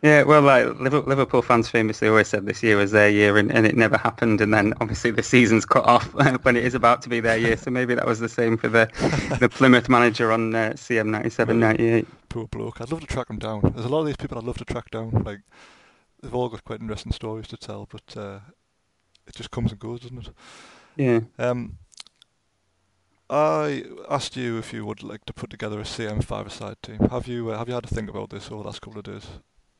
[0.00, 3.66] Yeah, well, like Liverpool fans famously always said this year was their year, and, and
[3.66, 4.40] it never happened.
[4.40, 7.58] And then obviously the season's cut off when it is about to be their year.
[7.58, 8.88] So maybe that was the same for the
[9.38, 12.08] the Plymouth manager on uh, CM 97, 98.
[12.30, 12.80] Poor bloke.
[12.80, 13.60] I'd love to track him down.
[13.74, 15.10] There's a lot of these people I'd love to track down.
[15.26, 15.40] Like
[16.24, 18.40] they've all got quite interesting stories to tell, but uh,
[19.26, 20.34] it just comes and goes, doesn't it?
[20.96, 21.20] Yeah.
[21.38, 21.78] Um,
[23.30, 27.08] I asked you if you would like to put together a CM five-a-side team.
[27.10, 29.04] Have you uh, have you had to think about this over the last couple of
[29.04, 29.26] days?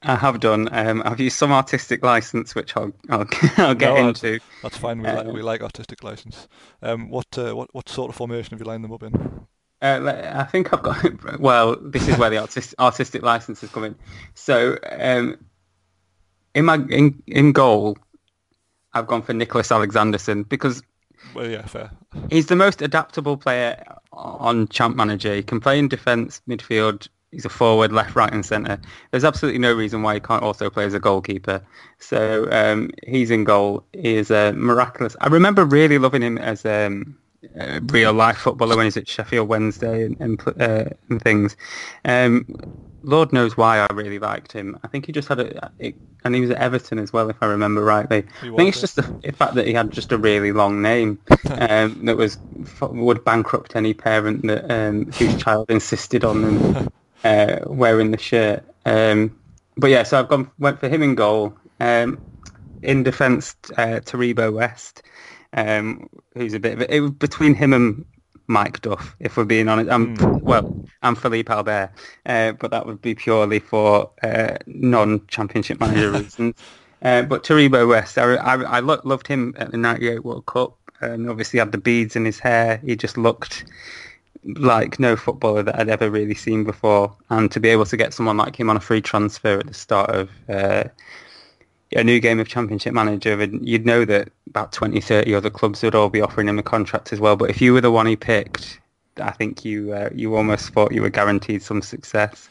[0.02, 0.68] I have done.
[0.70, 3.26] Um, I've used some artistic license, which I'll I'll,
[3.58, 4.40] I'll get no, into.
[4.62, 5.00] That's fine.
[5.00, 6.48] We, um, like, we like artistic license.
[6.82, 9.46] Um, what uh, what what sort of formation have you lined them up in?
[9.82, 11.04] Uh, I think I've got.
[11.40, 13.94] Well, this is where the artistic artistic license is coming.
[14.34, 15.38] So um,
[16.54, 17.98] in my in, in goal,
[18.92, 20.82] I've gone for Niclas Alexandersson because
[21.34, 21.90] well, yeah, fair.
[22.30, 23.82] He's the most adaptable player
[24.12, 25.34] on Champ Manager.
[25.34, 27.08] He can play in defence, midfield.
[27.30, 28.80] He's a forward, left, right, and centre.
[29.10, 31.64] There's absolutely no reason why he can't also play as a goalkeeper.
[31.98, 33.84] So um, he's in goal.
[33.92, 35.16] He is uh, miraculous.
[35.20, 37.16] I remember really loving him as um,
[37.56, 41.56] a real life footballer when he's at Sheffield Wednesday and, and, uh, and things.
[42.04, 42.46] Um,
[43.04, 44.78] Lord knows why I really liked him.
[44.82, 45.94] I think he just had a, it,
[46.24, 48.24] and he was at Everton as well, if I remember rightly.
[48.42, 51.20] I think it's just the, the, fact that he had just a really long name
[51.50, 52.38] um, that was
[52.80, 56.92] would bankrupt any parent that um, whose child insisted on them
[57.24, 58.64] uh, wearing the shirt.
[58.86, 59.38] Um,
[59.76, 61.54] but yeah, so I've gone went for him in goal.
[61.80, 62.20] Um,
[62.82, 65.02] in defence, uh, Taribo West,
[65.52, 68.04] um, who's a bit of a, it, between him and
[68.46, 69.90] Mike Duff, if we're being honest.
[69.90, 70.42] I'm, mm.
[70.42, 71.90] Well, I'm Philippe Albert,
[72.26, 76.54] uh, but that would be purely for uh, non-championship manager reasons.
[77.02, 80.76] Uh, but Taribo West, I, I, I lo- loved him at the 98 World Cup.
[81.00, 82.78] Um, obviously had the beads in his hair.
[82.78, 83.64] He just looked
[84.44, 87.14] like no footballer that I'd ever really seen before.
[87.30, 89.74] And to be able to get someone like him on a free transfer at the
[89.74, 90.84] start of uh,
[91.94, 95.82] a new game of Championship Manager, and you'd know that about 20, 30 other clubs
[95.82, 97.36] would all be offering him a contract as well.
[97.36, 98.80] But if you were the one he picked,
[99.20, 102.48] I think you uh, you almost thought you were guaranteed some success.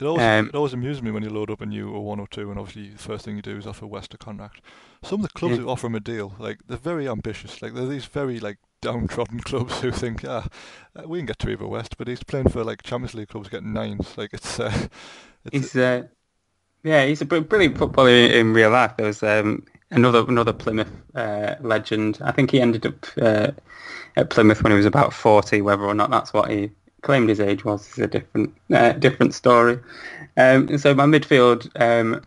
[0.00, 2.58] It always, um, it always amused me when you load up a new 102 and
[2.58, 4.60] obviously the first thing you do is offer West a contract.
[5.04, 5.62] Some of the clubs yeah.
[5.62, 7.62] who offer him a deal, like they're very ambitious.
[7.62, 10.48] Like they're these very like downtrodden clubs who think, ah,
[10.96, 13.72] uh, we can get Taribo West, but he's playing for like Champions League clubs getting
[13.72, 14.16] nines.
[14.16, 14.88] Like it's, uh,
[15.44, 16.04] it's he's, uh,
[16.84, 18.96] yeah, he's a brilliant footballer in, real life.
[18.96, 22.18] There was um, another another Plymouth uh, legend.
[22.22, 23.50] I think he ended up uh,
[24.16, 25.62] at Plymouth when he was about forty.
[25.62, 26.70] Whether or not that's what he
[27.02, 29.78] claimed his age was is a different uh, different story.
[30.36, 32.22] Um, so my midfield, um,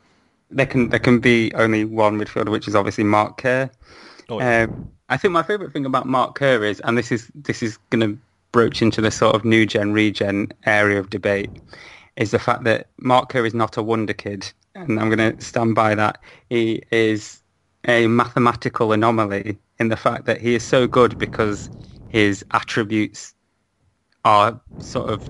[0.52, 3.70] there can there can be only one midfielder, which is obviously Mark Kerr.
[4.30, 4.64] Oh, yeah.
[4.64, 7.78] um, I think my favourite thing about Mark Kerr is, and this is this is
[7.90, 8.20] going to
[8.52, 11.50] broach into the sort of new gen regen area of debate,
[12.18, 15.44] is the fact that Mark Kerr is not a wonder kid, and I'm going to
[15.44, 16.22] stand by that.
[16.50, 17.42] He is
[17.88, 21.70] a mathematical anomaly in the fact that he is so good because
[22.10, 23.34] his attributes
[24.24, 25.30] are sort of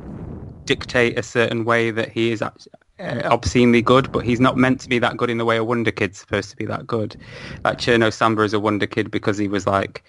[0.65, 2.51] dictate a certain way that he is uh,
[2.99, 5.91] obscenely good, but he's not meant to be that good in the way a wonder
[5.91, 7.15] kid's supposed to be that good.
[7.63, 10.03] Like Cherno Samba is a wonder kid because he was like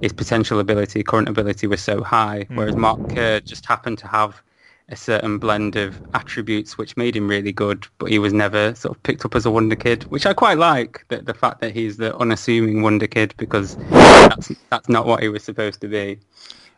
[0.00, 2.56] his potential ability, current ability was so high, mm.
[2.56, 4.42] whereas Mark Kerr just happened to have
[4.90, 8.96] a certain blend of attributes which made him really good, but he was never sort
[8.96, 11.04] of picked up as a wonder kid, which I quite like.
[11.08, 15.28] The, the fact that he's the unassuming wonder kid because that's that's not what he
[15.28, 16.20] was supposed to be.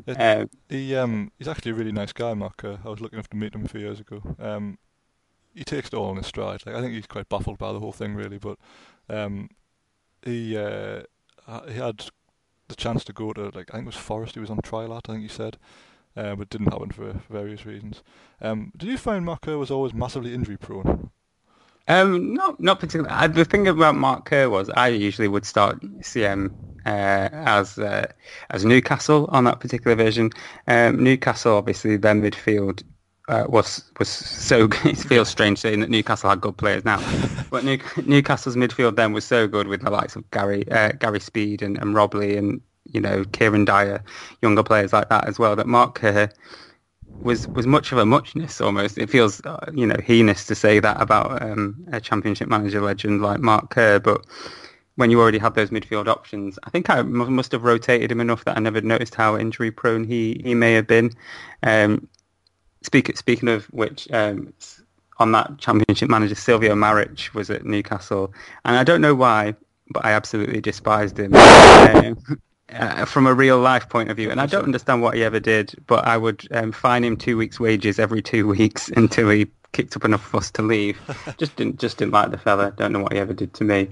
[0.07, 2.65] It, um, he um he's actually a really nice guy, Mark.
[2.65, 4.23] Uh, I was lucky enough to meet him a few years ago.
[4.39, 4.79] Um,
[5.55, 6.63] he takes it all in his stride.
[6.67, 8.39] Like I think he's quite baffled by the whole thing, really.
[8.39, 8.59] But
[9.09, 9.51] um,
[10.25, 11.03] he uh,
[11.69, 12.07] he had
[12.69, 14.35] the chance to go to like I think it was Forest.
[14.35, 15.09] He was on trial at.
[15.09, 15.59] I think he said.
[16.17, 18.03] Uh, but didn't happen for various reasons.
[18.41, 21.11] Um, did you find Mark Kerr was always massively injury prone?
[21.89, 23.29] Um, not not particularly.
[23.33, 26.53] the thing about Mark Kerr was I usually would start CM
[26.87, 28.07] uh, as uh,
[28.51, 30.31] as Newcastle on that particular version.
[30.69, 32.83] Um, Newcastle, obviously, their midfield
[33.29, 34.87] uh, was was so good.
[34.87, 37.01] It feels strange saying that Newcastle had good players now,
[37.51, 41.21] but New, Newcastle's midfield then was so good with the likes of Gary uh, Gary
[41.21, 44.03] Speed and, and Rob Lee and you know Kieran Dyer,
[44.43, 45.57] younger players like that as well.
[45.57, 46.28] That Mark Kerr
[47.22, 48.99] was was much of a muchness almost.
[48.99, 53.22] It feels uh, you know heinous to say that about um, a Championship manager legend
[53.22, 54.24] like Mark Kerr, but
[55.01, 56.59] when you already had those midfield options.
[56.64, 60.05] I think I must have rotated him enough that I never noticed how injury prone
[60.05, 61.11] he, he may have been.
[61.62, 62.07] Um,
[62.83, 64.53] speak, speaking of which, um,
[65.18, 68.35] on that championship manager, Silvio Maric was at Newcastle.
[68.66, 69.55] And I don't know why,
[69.89, 71.35] but I absolutely despised him.
[71.35, 72.18] um,
[72.73, 75.41] uh, from a real life point of view, and I don't understand what he ever
[75.41, 79.49] did, but I would um, fine him two weeks' wages every two weeks until he
[79.73, 80.99] kicked up enough fuss to leave.
[81.39, 82.73] just didn't just didn't like the fella.
[82.77, 83.89] Don't know what he ever did to me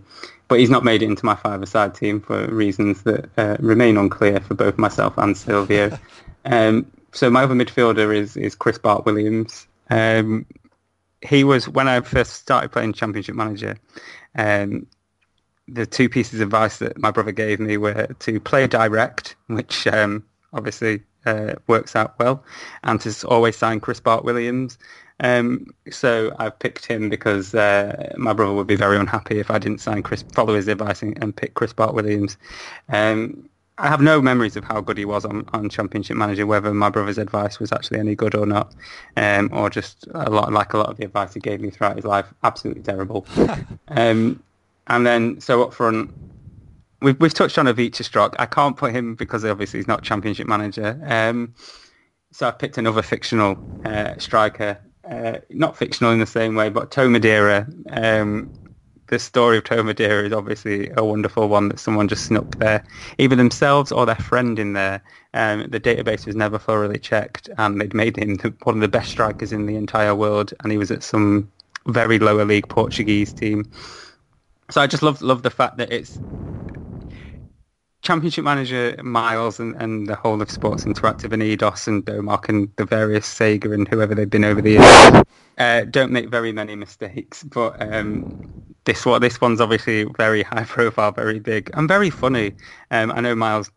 [0.48, 4.40] but he's not made it into my five-a-side team for reasons that uh, remain unclear
[4.40, 5.96] for both myself and Silvio.
[6.46, 9.66] um, so my other midfielder is is Chris Bart Williams.
[9.90, 10.46] Um,
[11.22, 13.76] he was when I first started playing Championship Manager.
[14.34, 14.86] Um,
[15.68, 19.86] the two pieces of advice that my brother gave me were to play direct, which
[19.86, 22.42] um, obviously uh, works out well,
[22.84, 24.78] and to always sign Chris Bart Williams.
[25.20, 29.58] Um, so I've picked him because uh, my brother would be very unhappy if I
[29.58, 32.36] didn't sign Chris, follow his advice and, and pick Chris Bart Williams.
[32.88, 33.48] Um,
[33.80, 36.90] I have no memories of how good he was on, on Championship Manager, whether my
[36.90, 38.74] brother's advice was actually any good or not,
[39.16, 41.94] um, or just a lot like a lot of the advice he gave me throughout
[41.94, 43.24] his life, absolutely terrible.
[43.88, 44.42] um,
[44.88, 46.10] and then so up front,
[47.00, 48.34] we've we've touched on Ivica Strok.
[48.38, 51.00] I can't put him because obviously he's not Championship Manager.
[51.06, 51.54] Um,
[52.32, 54.78] so I've picked another fictional uh, striker
[55.10, 57.66] uh, not fictional in the same way, but Tó Madeira.
[57.90, 58.52] Um,
[59.06, 62.84] the story of Tó Madeira is obviously a wonderful one that someone just snuck there,
[63.16, 65.02] either themselves or their friend in there.
[65.32, 69.10] Um, the database was never thoroughly checked, and they'd made him one of the best
[69.10, 71.50] strikers in the entire world, and he was at some
[71.86, 73.70] very lower league Portuguese team.
[74.70, 76.18] So I just love love the fact that it's
[78.02, 82.70] Championship Manager Miles and, and the whole of Sports Interactive and Eidos and Domark and
[82.76, 85.24] the various Sega and whoever they've been over the years
[85.58, 87.42] uh, don't make very many mistakes.
[87.42, 92.54] But um, this one, this one's obviously very high profile, very big, and very funny.
[92.90, 93.70] Um, I know Miles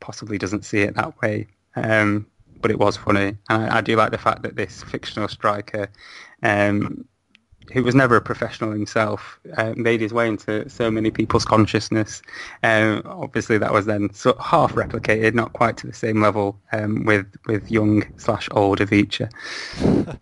[0.00, 2.26] possibly doesn't see it that way, um,
[2.60, 5.88] but it was funny, and I, I, do like the fact that this fictional striker
[6.42, 7.04] um,
[7.72, 12.22] who was never a professional himself, uh, made his way into so many people's consciousness.
[12.62, 16.58] Um, obviously, that was then sort of half replicated, not quite to the same level
[16.72, 19.28] um, with with young slash old Ivica.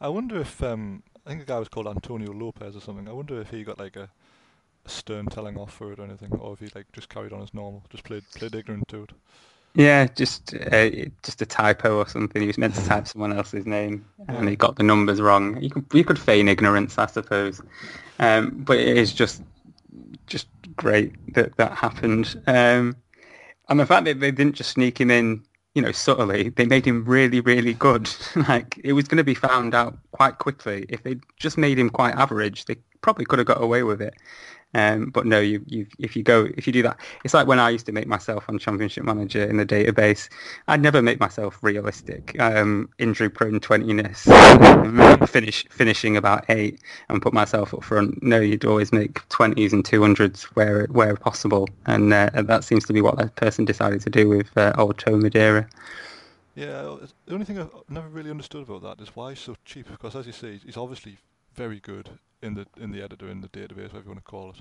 [0.00, 3.08] I wonder if um, I think the guy was called Antonio Lopez or something.
[3.08, 4.08] I wonder if he got like a,
[4.84, 7.42] a stern telling off for it or anything, or if he like just carried on
[7.42, 9.10] as normal, just played played ignorant to it.
[9.76, 10.88] Yeah, just uh,
[11.22, 12.40] just a typo or something.
[12.40, 15.62] He was meant to type someone else's name, and he got the numbers wrong.
[15.62, 17.60] You could you could feign ignorance, I suppose,
[18.18, 19.42] um, but it is just
[20.26, 22.40] just great that that happened.
[22.46, 22.96] Um,
[23.68, 25.42] and the fact that they didn't just sneak him in,
[25.74, 28.08] you know, subtly, they made him really, really good.
[28.48, 30.86] like it was going to be found out quite quickly.
[30.88, 34.14] If they just made him quite average, they probably could have got away with it.
[34.76, 37.58] Um, but no, you, you, if you go, if you do that, it's like when
[37.58, 40.28] I used to make myself on Championship Manager in the database.
[40.68, 42.38] I'd never make myself realistic.
[42.38, 44.24] Um, injury prone twentiness,
[45.30, 48.22] finish finishing about eight, and put myself up front.
[48.22, 52.84] No, you'd always make twenties and two hundreds where where possible, and uh, that seems
[52.84, 55.66] to be what that person decided to do with uh, old Tó Madeira.
[56.54, 59.90] Yeah, the only thing I've never really understood about that is why he's so cheap.
[59.90, 61.16] Because as you say, he's obviously
[61.54, 62.10] very good
[62.42, 64.56] in the in the editor in the database, whatever you want to call it.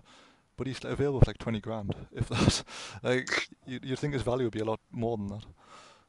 [0.58, 2.64] But he's available for like twenty grand, if that.
[3.04, 5.46] Like you, you'd think his value would be a lot more than that.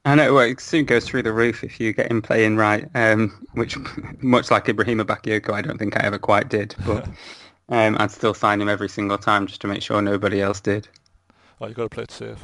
[0.06, 0.34] I know.
[0.34, 2.88] Well, it soon goes through the roof if you get him playing right.
[2.94, 3.76] Um, which,
[4.22, 6.76] much like Ibrahima Bakayoko, I don't think I ever quite did.
[6.86, 7.08] But
[7.68, 10.86] um, I'd still sign him every single time just to make sure nobody else did.
[11.60, 12.38] Oh, you've got to play it safe.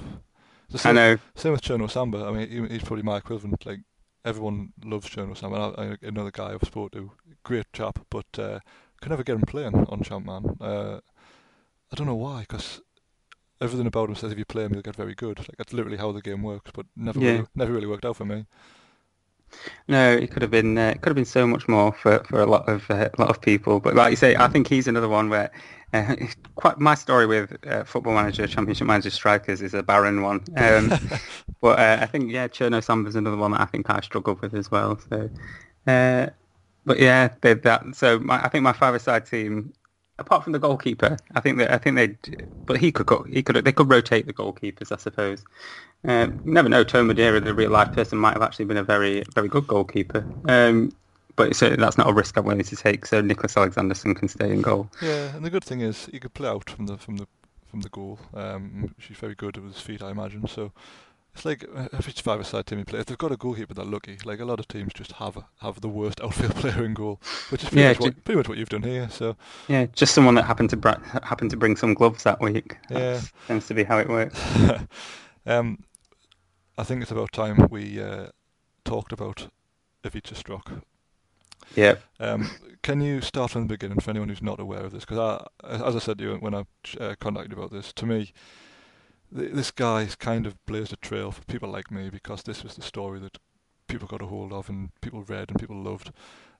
[0.74, 1.18] Same, I know.
[1.36, 2.24] Same with Cherno Samba.
[2.24, 3.64] I mean, he's probably my equivalent.
[3.64, 3.80] Like
[4.24, 5.74] everyone loves Cherno Samba.
[5.78, 7.10] I, I, another guy I've spoken to,
[7.44, 8.58] great chap, but uh,
[9.02, 10.56] could never get him playing on Champman.
[10.60, 11.00] Uh,
[11.92, 12.80] I don't know why, because
[13.60, 15.38] everything about him says if you play him, you'll get very good.
[15.38, 17.30] Like that's literally how the game works, but never, yeah.
[17.32, 18.46] really, never really worked out for me.
[19.86, 22.40] No, it could have been uh, it could have been so much more for, for
[22.40, 23.80] a lot of uh, a lot of people.
[23.80, 25.50] But like you say, I think he's another one where
[25.92, 26.16] uh,
[26.54, 30.42] quite my story with uh, Football Manager, Championship Manager strikers is a barren one.
[30.56, 30.90] Um,
[31.60, 34.54] but uh, I think yeah, Cherno Samba's another one that I think I struggled with
[34.54, 34.98] as well.
[35.10, 35.28] So
[35.86, 36.28] uh,
[36.84, 37.94] but yeah, they, that.
[37.94, 39.72] So my, I think my five-a-side team,
[40.18, 42.16] apart from the goalkeeper, I think that I think they,
[42.66, 45.44] but he could he could they could rotate the goalkeepers, I suppose.
[46.04, 46.84] Um, never know.
[46.84, 50.24] Tó Madeira, the real life person, might have actually been a very very good goalkeeper.
[50.48, 50.92] Um,
[51.36, 53.06] but so that's not a risk I'm willing to take.
[53.06, 54.90] So Niclas Alexandersson can stay in goal.
[55.00, 57.26] Yeah, and the good thing is he could play out from the from the
[57.66, 58.18] from the goal.
[58.34, 60.46] Um, she's very good with his feet, I imagine.
[60.46, 60.72] So
[61.34, 63.84] it's like uh, if it's five-a-side team you play, if they've got a goalkeeper they're
[63.84, 64.18] lucky.
[64.24, 67.20] Like a lot of teams just have have the worst outfield player in goal,
[67.50, 69.08] which is pretty, yeah, much, what, pretty much what you've done here.
[69.10, 69.36] So
[69.68, 70.90] yeah, just someone that happened to br-
[71.22, 72.76] happened to bring some gloves that week.
[72.90, 74.40] Yeah, that tends to be how it works.
[75.46, 75.82] um,
[76.76, 78.28] I think it's about time we uh,
[78.84, 79.48] talked about
[80.04, 80.82] Ivica Strok.
[81.74, 81.96] Yeah.
[82.20, 82.50] Um,
[82.82, 85.04] can you start from the beginning for anyone who's not aware of this?
[85.04, 86.64] Because as I said to you when I
[87.00, 88.32] uh, contacted you about this, to me
[89.32, 92.82] this guy's kind of blazed a trail for people like me because this was the
[92.82, 93.38] story that
[93.88, 96.12] people got a hold of and people read and people loved.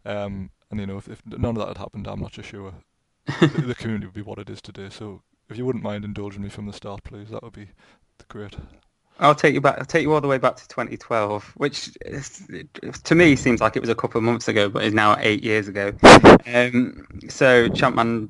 [0.04, 2.74] Um, and you know, if, if, none of that had happened, I'm not so sure
[3.40, 4.88] the, the, community would be what it is today.
[4.90, 7.68] So, if you wouldn't mind indulging me from the start, please, that would be
[8.28, 8.56] great.
[9.20, 9.78] I'll take you back.
[9.78, 12.48] I'll take you all the way back to 2012, which is,
[13.04, 15.44] to me seems like it was a couple of months ago, but is now eight
[15.44, 15.92] years ago.
[16.44, 18.28] Um, so Champman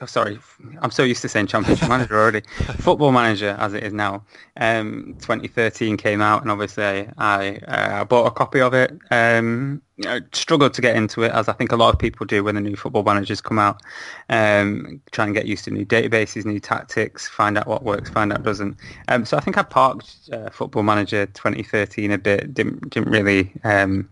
[0.00, 0.38] oh, sorry,
[0.80, 2.42] I'm so used to saying Championship Manager already.
[2.78, 4.24] Football Manager, as it is now.
[4.56, 8.92] Um, 2013 came out, and obviously I, uh, bought a copy of it.
[9.10, 12.42] Um, I struggled to get into it, as I think a lot of people do
[12.42, 13.80] when the new Football Managers come out.
[14.28, 18.32] Um, try and get used to new databases, new tactics, find out what works, find
[18.32, 18.76] out what doesn't.
[19.08, 22.52] Um, so I think I parked uh, Football Manager 2013 a bit.
[22.52, 24.08] Didn't didn't really um,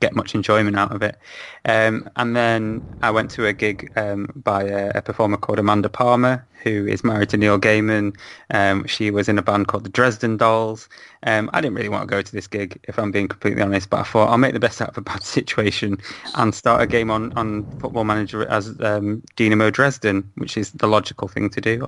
[0.00, 1.16] get much enjoyment out of it.
[1.64, 5.88] Um, and then I went to a gig um, by a, a, performer called Amanda
[5.88, 8.16] Palmer, who is married to Neil Gaiman.
[8.50, 10.88] Um, she was in a band called the Dresden Dolls.
[11.22, 13.90] Um, I didn't really want to go to this gig, if I'm being completely honest,
[13.90, 15.98] but I thought I'll make the best out of a bad situation
[16.34, 20.86] and start a game on, on Football Manager as um, Dynamo Dresden, which is the
[20.86, 21.86] logical thing to do.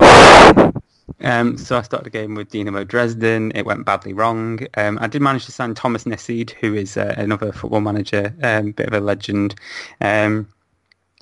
[1.20, 3.52] Um, so I started a game with Dynamo Dresden.
[3.54, 4.60] It went badly wrong.
[4.76, 8.72] Um, I did manage to sign Thomas Necid, who is uh, another football manager, um,
[8.72, 9.54] bit of a legend.
[10.00, 10.48] Um,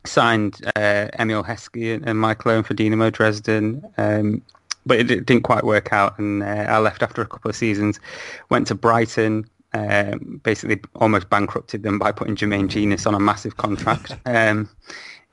[0.07, 3.85] signed uh, Emile Heskey and Michael Owen for Dynamo Dresden.
[3.97, 4.43] Um,
[4.87, 8.01] but it, didn't quite work out, and uh, I left after a couple of seasons.
[8.51, 13.57] Went to Brighton, um, basically almost bankrupted them by putting Jermaine Jenas on a massive
[13.57, 14.17] contract.
[14.27, 14.69] Um,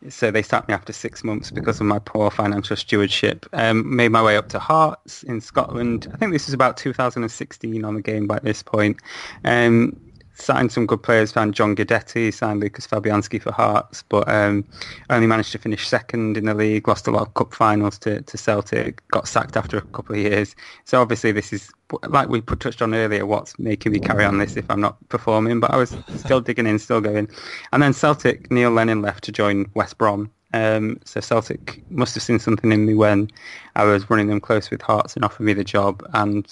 [0.10, 3.46] so they sacked me after six months because of my poor financial stewardship.
[3.54, 6.08] Um, made my way up to Hearts in Scotland.
[6.14, 8.98] I think this was about 2016 on the game by this point.
[9.46, 10.00] Um,
[10.42, 14.66] signed some good players, found John Guidetti, signed Lukasz Fabianski for Hearts, but um,
[15.10, 18.22] only managed to finish second in the league, lost a lot of cup finals to,
[18.22, 20.56] to Celtic, got sacked after a couple of years.
[20.86, 21.72] So obviously this is,
[22.08, 25.60] like we touched on earlier, what's making me carry on this if I'm not performing,
[25.60, 27.30] but I was still digging in, still going.
[27.72, 30.32] And then Celtic, Neil Lennon left to join West Brom.
[30.54, 33.30] Um, so Celtic must have seen something in me when
[33.76, 36.06] I was running them close with Hearts and offered me the job.
[36.14, 36.46] And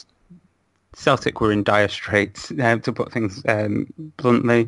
[0.93, 3.87] Celtic were in dire straits, uh, to put things um,
[4.17, 4.67] bluntly.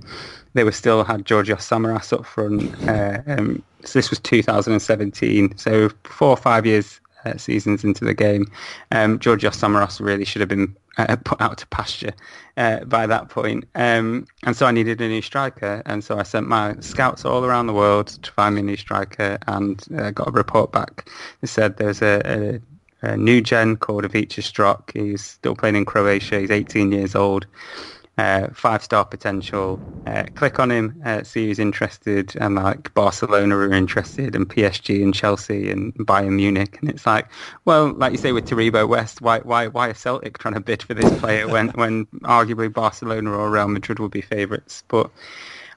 [0.54, 2.74] They were still had Georgios Samaras up front.
[2.88, 5.58] Uh, um, so this was 2017.
[5.58, 8.52] So four or five years uh, seasons into the game,
[8.92, 12.14] um, Georgios Samaras really should have been uh, put out to pasture
[12.58, 13.66] uh, by that point.
[13.76, 15.82] Um, and so I needed a new striker.
[15.86, 18.78] And so I sent my scouts all around the world to find me a new
[18.78, 21.10] striker and uh, got a report back
[21.40, 22.62] that said there's a,
[23.02, 24.92] a new gen called Ivica Strok.
[24.94, 26.40] He's still playing in Croatia.
[26.40, 27.48] He's 18 years old.
[28.18, 29.84] Uh, five star potential.
[30.08, 35.04] Uh, click on him, uh, see who's interested, and like Barcelona are interested, and PSG
[35.04, 37.28] and Chelsea and Bayern Munich, and it's like,
[37.66, 40.82] well, like you say with Taribo West, why why why are Celtic trying to bid
[40.82, 44.84] for this player when when arguably Barcelona or Real Madrid would be favourites?
[44.88, 45.12] But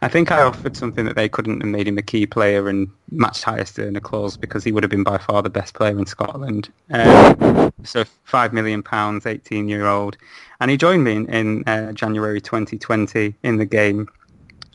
[0.05, 2.91] I think I offered something that they couldn't and made him a key player and
[3.11, 6.05] matched highest earner clause because he would have been by far the best player in
[6.05, 6.69] Scotland.
[6.91, 10.19] Um, so five million pounds, 18 year old,
[10.61, 14.07] and he joined me in, in uh, January 2020 in the game.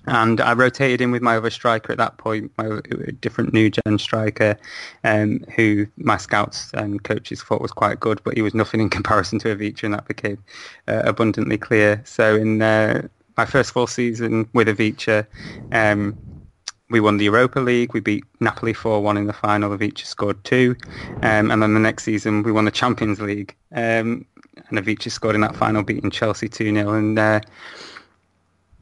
[0.07, 2.81] And I rotated in with my other striker at that point, my
[3.21, 4.57] different new gen striker,
[5.03, 8.89] um, who my scouts and coaches thought was quite good, but he was nothing in
[8.99, 10.43] comparison to Ivica, and that became
[10.87, 12.01] uh, abundantly clear.
[12.03, 13.07] So in uh,
[13.39, 15.25] my first full season with Ivica.
[15.71, 16.17] Um,
[16.89, 17.93] we won the Europa League.
[17.93, 19.71] We beat Napoli 4-1 in the final.
[19.71, 20.75] Ivica scored two.
[21.21, 23.55] Um, and then the next season, we won the Champions League.
[23.73, 24.25] Um,
[24.67, 26.97] and Ivica scored in that final, beating Chelsea 2-0.
[26.97, 27.39] And uh,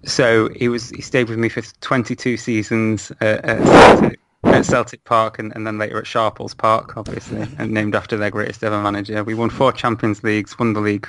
[0.06, 5.04] so he was he stayed with me for 22 seasons at, at, Celtic, at Celtic,
[5.04, 8.82] Park and, and, then later at Sharples Park, obviously, and named after their greatest ever
[8.82, 9.24] manager.
[9.24, 11.08] We won four Champions Leagues, won the league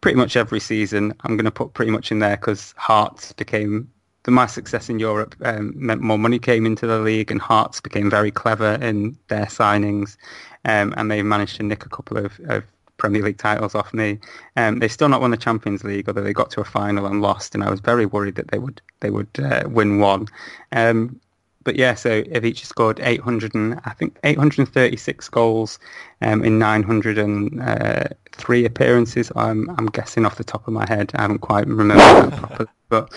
[0.00, 1.14] pretty much every season.
[1.20, 3.90] I'm going to put pretty much in there because Hearts became
[4.24, 7.80] the my success in Europe um, meant more money came into the league, and Hearts
[7.80, 10.16] became very clever in their signings,
[10.64, 12.64] um, and they managed to nick a couple of, of
[12.98, 14.18] Premier League titles off me.
[14.56, 17.22] Um, they still not won the Champions League, although they got to a final and
[17.22, 20.26] lost, and I was very worried that they would they would uh, win one.
[20.72, 21.20] Um,
[21.64, 25.78] but yeah, so Ivica scored 800 and I think 836 goals
[26.22, 29.32] um, in 903 appearances.
[29.36, 31.12] I'm I'm guessing off the top of my head.
[31.14, 33.12] I haven't quite remembered that properly, but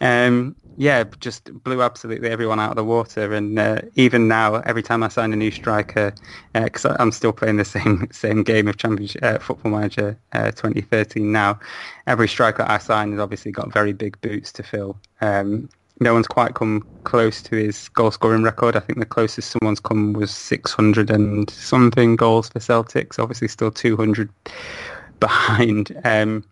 [0.00, 3.34] um, yeah, just blew absolutely everyone out of the water.
[3.34, 6.14] And uh, even now, every time I sign a new striker,
[6.54, 10.50] because uh, I'm still playing the same same game of Championship uh, Football Manager uh,
[10.50, 11.60] 2013 now,
[12.06, 14.98] every striker I sign has obviously got very big boots to fill.
[15.20, 15.68] Um,
[16.00, 18.76] no one's quite come close to his goal scoring record.
[18.76, 23.18] I think the closest someone's come was 600 and something goals for Celtics.
[23.18, 24.30] Obviously, still 200
[25.20, 26.00] behind.
[26.04, 26.44] Um,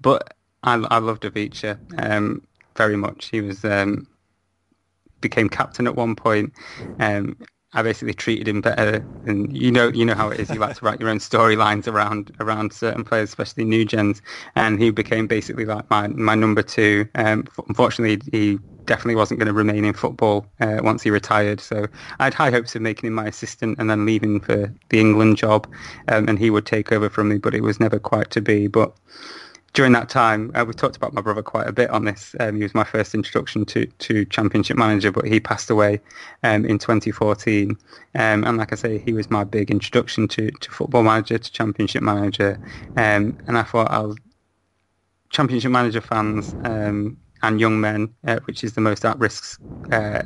[0.00, 2.42] but I, I loved Ivica um,
[2.76, 3.26] very much.
[3.26, 4.06] He was um,
[5.20, 6.52] became captain at one point.
[7.78, 10.50] I basically treated him better, and you know, you know how it is.
[10.50, 14.20] You like to write your own storylines around around certain players, especially new gens.
[14.56, 17.08] And he became basically like my my number two.
[17.14, 21.60] Um, unfortunately, he definitely wasn't going to remain in football uh, once he retired.
[21.60, 21.86] So
[22.18, 25.36] I had high hopes of making him my assistant and then leaving for the England
[25.36, 25.68] job,
[26.08, 27.38] um, and he would take over from me.
[27.38, 28.66] But it was never quite to be.
[28.66, 28.92] But
[29.74, 32.34] during that time, uh, we talked about my brother quite a bit on this.
[32.40, 36.00] Um, he was my first introduction to, to Championship Manager, but he passed away
[36.42, 37.70] um, in 2014.
[38.14, 41.52] Um, and like I say, he was my big introduction to, to Football Manager, to
[41.52, 42.58] Championship Manager.
[42.96, 44.16] Um, and I thought I'll
[45.30, 49.60] Championship Manager fans um, and young men, uh, which is the most at-risk
[49.92, 50.22] uh,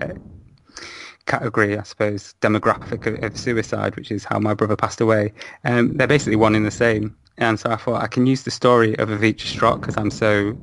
[1.27, 5.33] category, I suppose, demographic of, of, suicide, which is how my brother passed away.
[5.65, 7.17] Um, they're basically one in the same.
[7.39, 10.57] And so I thought I can use the story of Ivica Strok because I'm so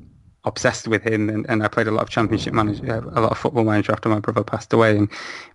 [0.45, 3.37] obsessed with him and, and I played a lot of championship manager, a lot of
[3.37, 5.09] football manager after my brother passed away and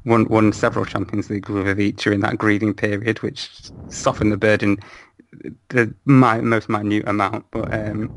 [0.05, 3.51] won, won several Champions League with Ivica in that grieving period, which
[3.89, 4.79] softened the burden
[5.69, 7.47] the my, most minute amount.
[7.51, 8.13] But um,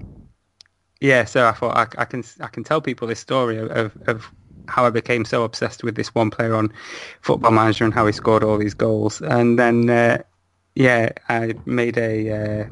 [0.99, 4.31] yeah, so I thought I, I, can I can tell people this story of, of
[4.67, 6.71] how I became so obsessed with this one player on
[7.21, 9.21] Football Manager and how he scored all these goals.
[9.21, 10.23] And then, uh,
[10.77, 12.65] yeah, I made a uh,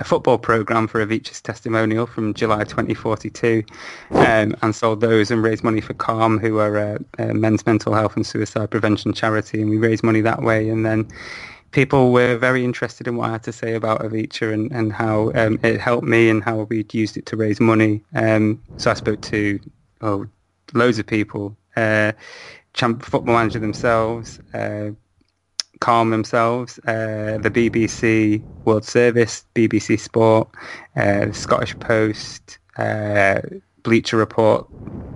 [0.00, 3.64] a football program for Ivica's testimonial from July 2042
[4.10, 7.94] um, and sold those and raised money for Calm, who are a, a, men's mental
[7.94, 9.60] health and suicide prevention charity.
[9.60, 10.68] And we raised money that way.
[10.68, 11.08] And then
[11.72, 15.32] people were very interested in what I had to say about Ivica and, and how
[15.34, 18.04] um, it helped me and how we'd used it to raise money.
[18.14, 19.58] Um, so I spoke to
[20.00, 20.26] oh,
[20.74, 22.12] loads of people, uh,
[22.74, 24.90] champ football manager themselves, uh,
[25.80, 30.48] Calm themselves, uh, the BBC World Service, BBC Sport,
[30.96, 33.40] uh, Scottish Post, uh,
[33.82, 34.66] Bleacher Report,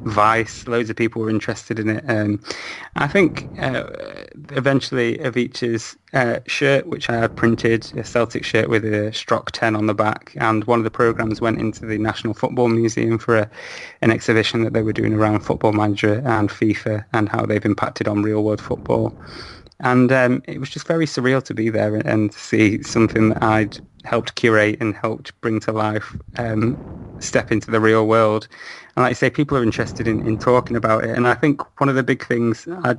[0.05, 0.67] Vice.
[0.67, 2.05] Loads of people were interested in it.
[2.09, 2.43] Um,
[2.97, 3.85] I think uh,
[4.51, 9.77] eventually Ivica's uh, shirt, which I had printed, a Celtic shirt with a Strok 10
[9.77, 13.37] on the back, and one of the programs went into the National Football Museum for
[13.37, 13.51] a,
[14.01, 18.09] an exhibition that they were doing around Football Manager and FIFA and how they've impacted
[18.09, 19.17] on real world football.
[19.81, 23.79] And um, it was just very surreal to be there and, see something that I'd
[24.05, 26.79] helped curate and helped bring to life um,
[27.21, 28.49] step into the real world.
[28.97, 31.17] And like I say, people are interested in, in talking about it.
[31.17, 32.99] And I think one of the big things, I'd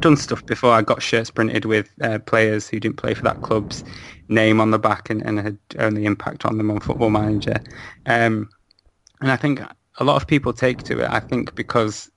[0.00, 0.72] done stuff before.
[0.72, 3.82] I got shirts printed with uh, players who didn't play for that club's
[4.28, 7.62] name on the back and, and had only impact on them on Football Manager.
[8.06, 8.50] Um,
[9.20, 9.62] and I think
[9.98, 12.10] a lot of people take to it, I think, because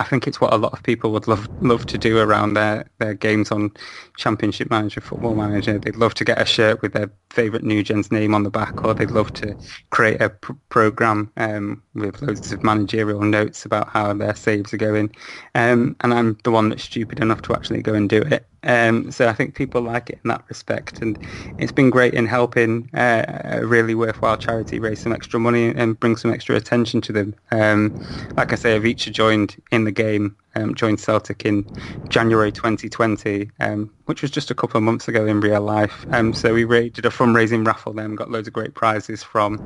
[0.00, 2.88] I think it's what a lot of people would love love to do around their,
[2.98, 3.70] their games on
[4.16, 5.78] Championship Manager, Football Manager.
[5.78, 8.82] They'd love to get a shirt with their favourite new gen's name on the back,
[8.84, 9.56] or they'd love to
[9.90, 14.78] create a pr- program um, with loads of managerial notes about how their saves are
[14.78, 15.14] going.
[15.54, 18.46] Um, and I'm the one that's stupid enough to actually go and do it.
[18.62, 21.18] Um, so I think people like it in that respect, and
[21.58, 25.98] it's been great in helping uh, a really worthwhile charity raise some extra money and
[25.98, 27.34] bring some extra attention to them.
[27.50, 27.96] Um,
[28.36, 31.66] like I say, Ivica joined in the game, um, joined Celtic in
[32.10, 36.06] January 2020, um, which was just a couple of months ago in real life.
[36.10, 39.62] Um, so we did a fundraising raffle then, got loads of great prizes from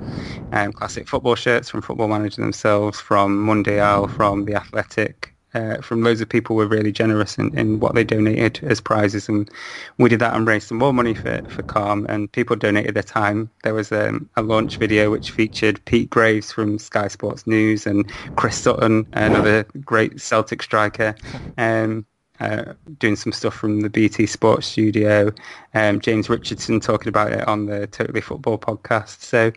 [0.53, 6.03] um, classic football shirts, from Football Manager themselves, from Mundial, from The Athletic, uh, from
[6.03, 9.51] loads of people were really generous in, in what they donated as prizes and
[9.99, 13.03] we did that and raised some more money for, for Calm and people donated their
[13.03, 13.51] time.
[13.63, 18.11] There was um, a launch video which featured Pete Graves from Sky Sports News and
[18.37, 21.15] Chris Sutton, another great Celtic striker.
[21.59, 22.07] Um,
[22.41, 25.33] uh, doing some stuff from the BT Sports studio,
[25.73, 29.21] um, James Richardson talking about it on the Totally Football podcast.
[29.21, 29.53] So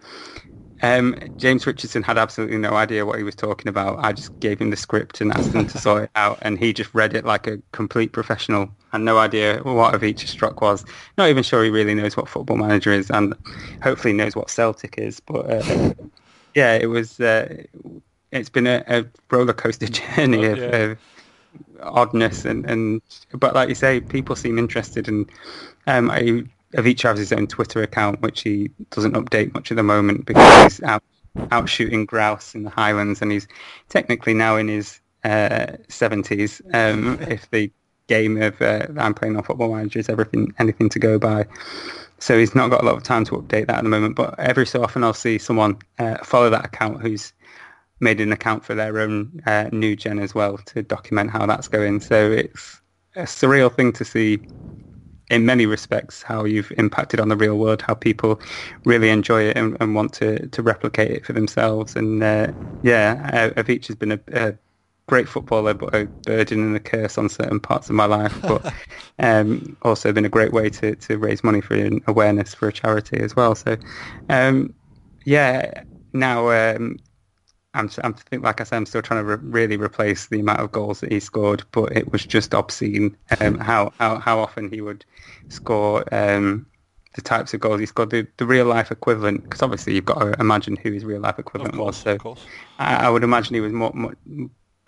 [0.82, 3.98] um, James Richardson had absolutely no idea what he was talking about.
[4.00, 6.74] I just gave him the script and asked him to sort it out, and he
[6.74, 8.70] just read it like a complete professional.
[8.92, 10.86] Had no idea what Ivica Strok was.
[11.18, 13.34] Not even sure he really knows what Football Manager is, and
[13.82, 15.20] hopefully knows what Celtic is.
[15.20, 15.94] But uh,
[16.54, 17.20] yeah, it was.
[17.20, 17.64] Uh,
[18.32, 20.66] it's been a, a roller coaster journey of, yeah.
[20.66, 20.98] of
[21.82, 23.02] oddness and, and
[23.34, 25.28] but like you say, people seem interested, and
[25.88, 26.44] um, I
[26.74, 30.64] Ivica has his own Twitter account, which he doesn't update much at the moment because
[30.64, 31.04] he's out
[31.52, 33.48] out shooting grouse in the Highlands, and he's
[33.90, 36.62] technically now in his uh, seventies.
[36.74, 37.72] Um, if the
[38.08, 41.46] game of uh, I'm playing on Football Manager is everything anything to go by,
[42.20, 44.16] so he's not got a lot of time to update that at the moment.
[44.16, 47.34] But every so often, I'll see someone uh, follow that account who's
[48.00, 51.68] made an account for their own uh, new gen as well to document how that's
[51.68, 52.00] going.
[52.00, 52.82] So it's
[53.16, 54.40] a surreal thing to see
[55.30, 58.40] in many respects how you've impacted on the real world, how people
[58.86, 61.96] really enjoy it and, and want to, to replicate it for themselves.
[61.96, 62.48] And uh,
[62.82, 64.54] yeah, Ivica has been a, a,
[65.08, 68.38] great footballer, but a burden and a curse on certain parts of my life.
[68.42, 68.74] But
[69.20, 73.18] um, also been a great way to, to raise money for awareness for a charity
[73.20, 73.56] as well.
[73.56, 73.78] So
[74.30, 74.74] um,
[75.26, 76.98] yeah, now um,
[77.78, 80.60] I'm, I'm think like I said, I'm still trying to re- really replace the amount
[80.60, 84.70] of goals that he scored, but it was just obscene um, how, how how often
[84.72, 85.06] he would
[85.50, 86.66] score um,
[87.14, 89.44] the types of goals he scored, the, the real life equivalent.
[89.44, 92.22] Because obviously you've got to imagine who his real life equivalent course, was.
[92.22, 92.38] So
[92.80, 94.16] I, I, would imagine he was more, more,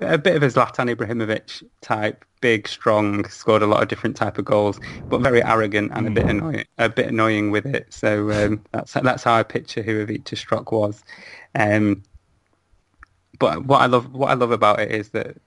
[0.01, 4.37] a bit of a Zlatan Ibrahimovic type, big, strong, scored a lot of different type
[4.37, 6.29] of goals, but very arrogant and a bit mm.
[6.29, 7.93] annoying, a bit annoying with it.
[7.93, 11.03] So um, that's that's how I picture who Ivica Strok was.
[11.55, 12.03] Um,
[13.39, 15.37] but what I love what I love about it is that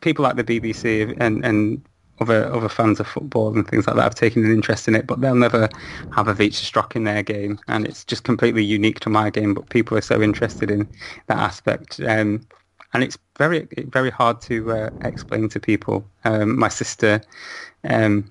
[0.00, 1.82] people like the BBC and and
[2.20, 5.06] other other fans of football and things like that have taken an interest in it,
[5.06, 5.68] but they'll never
[6.10, 9.54] have a Ivica Strok in their game, and it's just completely unique to my game.
[9.54, 10.88] But people are so interested in
[11.26, 12.46] that aspect, um,
[12.92, 16.04] and it's very very hard to uh, explain to people.
[16.24, 17.22] Um, my sister
[17.84, 18.30] um,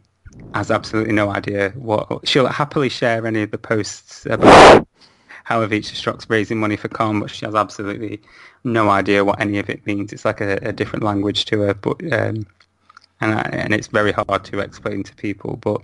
[0.53, 4.87] has absolutely no idea what she'll happily share any of the posts about
[5.49, 8.21] how Ivica Strok's raising money for Calm, but she has absolutely
[8.63, 10.13] no idea what any of it means.
[10.13, 12.45] It's like a, a different language to her, but um,
[13.19, 15.57] and I, and it's very hard to explain to people.
[15.57, 15.81] But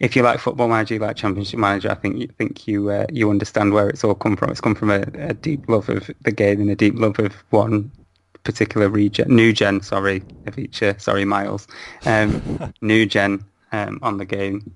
[0.00, 3.06] if you like football manager, you like championship manager, I think you think you uh,
[3.12, 4.50] you understand where it's all come from.
[4.50, 7.32] It's come from a, a, deep love of the game and a deep love of
[7.50, 7.92] one
[8.42, 9.82] particular region, new gen.
[9.82, 10.98] Sorry, Ivica.
[10.98, 11.68] Sorry, Miles.
[12.06, 13.44] Um, new gen.
[13.70, 14.74] um, on the game.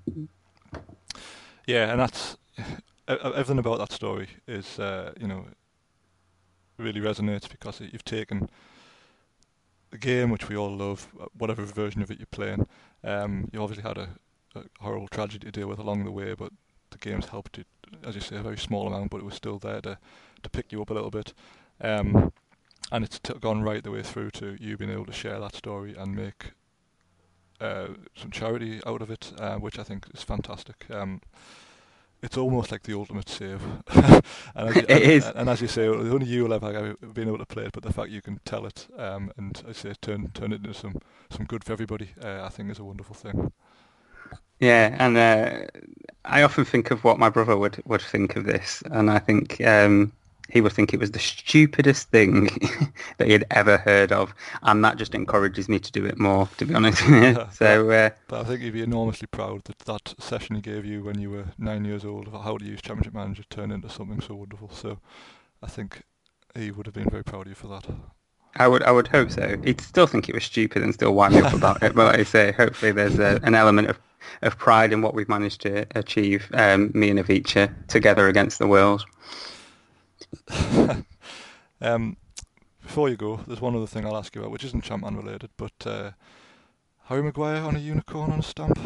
[1.67, 2.37] Yeah, and that's
[3.07, 5.45] everything about that story is uh, you know
[6.77, 8.49] really resonates because you've taken
[9.91, 11.07] the game which we all love,
[11.37, 12.67] whatever version of it you're playing.
[13.03, 14.09] Um, you obviously had a,
[14.55, 16.51] a, horrible tragedy to deal with along the way, but
[16.89, 17.63] the game's helped you,
[18.03, 19.97] as you say, a very small amount, but it was still there to
[20.43, 21.33] to pick you up a little bit.
[21.81, 22.33] Um,
[22.91, 25.55] and it's t- gone right the way through to you being able to share that
[25.55, 26.51] story and make
[27.59, 30.85] uh, some charity out of it, uh, which I think is fantastic.
[30.91, 31.21] Um,
[32.21, 33.61] it's almost like the ultimate save.
[33.87, 34.23] and
[34.55, 35.25] as, it and, is.
[35.27, 37.83] And as you say, only you will ever have been able to play it, but
[37.83, 40.95] the fact you can tell it um, and I say turn turn it into some
[41.29, 43.51] some good for everybody, uh, I think is a wonderful thing.
[44.59, 45.67] Yeah, and uh,
[46.23, 49.59] I often think of what my brother would would think of this, and I think
[49.61, 50.11] um,
[50.49, 52.45] he would think it was the stupidest thing
[53.17, 56.47] that he had ever heard of, and that just encourages me to do it more.
[56.57, 56.99] To be honest,
[57.53, 57.89] so.
[57.89, 61.19] Uh, but I think he'd be enormously proud that that session he gave you when
[61.19, 64.35] you were nine years old about how to use Championship Manager turned into something so
[64.35, 64.69] wonderful.
[64.69, 64.99] So,
[65.61, 66.03] I think
[66.55, 67.85] he would have been very proud of you for that.
[68.57, 69.57] I would, I would hope so.
[69.63, 71.93] He'd still think it was stupid and still wind me up about it.
[71.93, 73.99] But like I say, hopefully there's a, an element of,
[74.43, 78.67] of pride in what we've managed to achieve, um, me and Ivica together against the
[78.67, 79.05] world.
[81.81, 82.17] um,
[82.81, 85.49] before you go, there's one other thing I'll ask you about, which isn't Champman related,
[85.57, 86.11] but uh,
[87.05, 88.77] Harry Maguire on a unicorn on a stamp.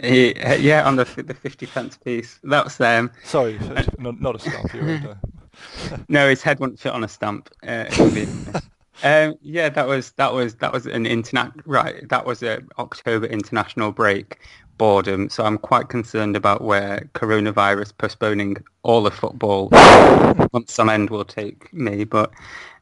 [0.00, 2.38] He, uh, yeah, on the the fifty pence piece.
[2.44, 3.10] That's um.
[3.24, 3.58] Sorry,
[3.98, 4.72] not, not a stamp.
[4.72, 5.16] Right.
[6.08, 7.50] no, his head wouldn't fit on a stamp.
[7.66, 7.86] Uh,
[9.02, 12.08] um, yeah, that was that was that was an internet right.
[12.08, 14.38] That was a October international break
[14.78, 15.28] boredom.
[15.28, 19.68] So I'm quite concerned about where coronavirus postponing all of football
[20.52, 22.04] months on end will take me.
[22.04, 22.30] But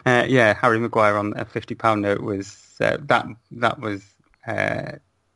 [0.04, 4.04] uh, yeah, Harry Maguire on a fifty pound note was uh, that that was.
[4.46, 4.92] Uh,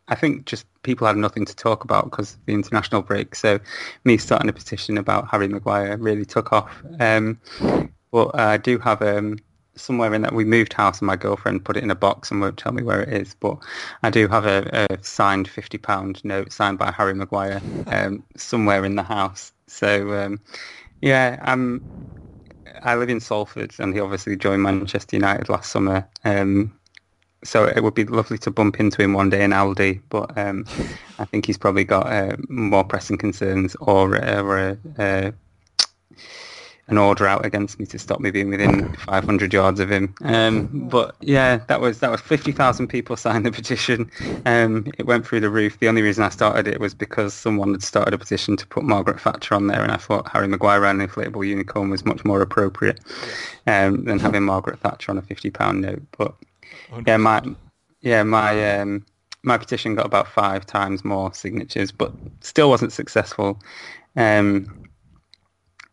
[0.08, 3.34] I think just people had nothing to talk about because the international break.
[3.34, 3.60] So
[4.04, 6.82] me starting a petition about Harry Maguire really took off.
[6.98, 7.40] Um,
[8.10, 9.38] but I do have um,
[9.80, 12.40] somewhere in that we moved house and my girlfriend put it in a box and
[12.40, 13.34] won't tell me where it is.
[13.34, 13.58] But
[14.02, 18.84] I do have a, a signed fifty pound note signed by Harry Maguire um, somewhere
[18.84, 19.52] in the house.
[19.66, 20.40] So um,
[21.00, 21.82] yeah, I'm.
[22.82, 26.08] I live in Salford, and he obviously joined Manchester United last summer.
[26.24, 26.72] Um,
[27.42, 30.66] so it would be lovely to bump into him one day in Aldi, but um,
[31.18, 35.32] I think he's probably got uh, more pressing concerns or, or uh,
[36.90, 40.14] an order out against me to stop me being within 500 yards of him.
[40.22, 44.10] Um, but yeah, that was that was 50,000 people signed the petition.
[44.44, 45.78] Um, it went through the roof.
[45.78, 48.84] The only reason I started it was because someone had started a petition to put
[48.84, 52.24] Margaret Thatcher on there, and I thought Harry Maguire and the inflatable unicorn was much
[52.24, 53.00] more appropriate
[53.66, 56.02] um, than having Margaret Thatcher on a 50 pound note.
[56.18, 56.34] But
[57.06, 57.42] yeah, my
[58.00, 59.06] yeah my um,
[59.42, 63.60] my petition got about five times more signatures, but still wasn't successful.
[64.16, 64.89] Um,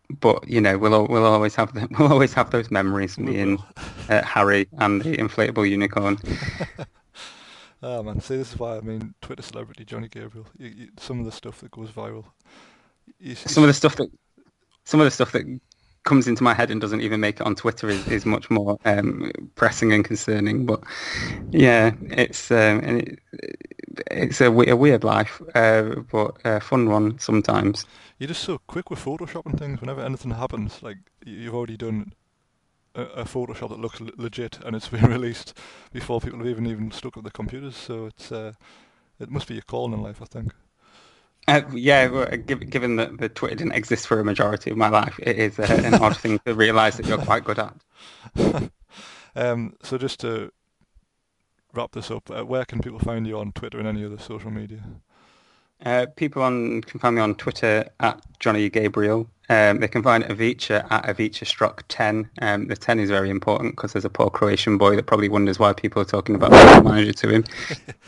[0.09, 3.59] but you know we'll we'll always have the, we'll always have those memories me and
[4.09, 6.17] uh, Harry and the inflatable unicorn.
[7.83, 10.47] oh man, see this is why I mean Twitter celebrity Johnny Gabriel.
[10.57, 12.25] You, you, some of the stuff that goes viral.
[13.19, 14.09] You, some of the stuff that
[14.85, 15.45] some of the stuff that
[16.07, 18.79] comes into my head and doesn't even make it on Twitter is, is much more
[18.85, 20.65] um, pressing and concerning.
[20.65, 20.81] But
[21.51, 23.19] yeah, it's um, it,
[24.09, 27.85] it's a, a, weird life, uh, but a fun one sometimes.
[28.17, 29.81] You're just so quick with photoshopping things.
[29.81, 32.13] Whenever anything happens, like you've already done
[32.95, 35.53] a, a Photoshop that looks legit, and it's been released
[35.91, 37.75] before people have even even stuck with the computers.
[37.75, 38.53] So it's uh,
[39.19, 40.53] it must be your calling in life, I think.
[41.49, 45.17] Uh, yeah, well, given that the Twitter didn't exist for a majority of my life,
[45.23, 47.73] it is uh, an odd thing to realise that you're quite good at.
[49.37, 50.51] um, so just to
[51.73, 54.51] wrap this up, uh, where can people find you on Twitter and any other social
[54.51, 54.83] media?
[55.85, 59.29] Uh, people on can find me on Twitter at Johnny Gabriel.
[59.49, 62.29] Um, they can find Ivica at Ivica Strok 10.
[62.41, 65.59] Um, the 10 is very important because there's a poor Croatian boy that probably wonders
[65.59, 67.45] why people are talking about the manager to him.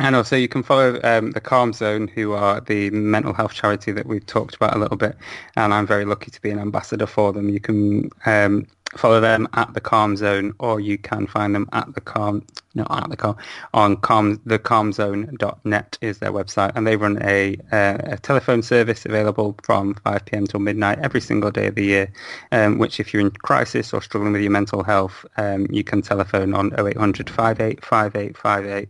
[0.00, 3.92] And also you can follow um, the Calm Zone, who are the mental health charity
[3.92, 5.14] that we've talked about a little bit.
[5.56, 7.50] And I'm very lucky to be an ambassador for them.
[7.50, 8.66] You can um,
[8.96, 12.44] follow them at the Calm Zone, or you can find them at the Calm,
[12.74, 13.36] not at the Calm,
[13.74, 19.56] on calm, thecalmzone.net is their website, and they run a, uh, a telephone service available
[19.62, 20.46] from 5 p.m.
[20.46, 22.12] till midnight every single day of the year,
[22.52, 26.02] um, which if you're in crisis or struggling with your mental health, um, you can
[26.02, 28.88] telephone on 0800 585858,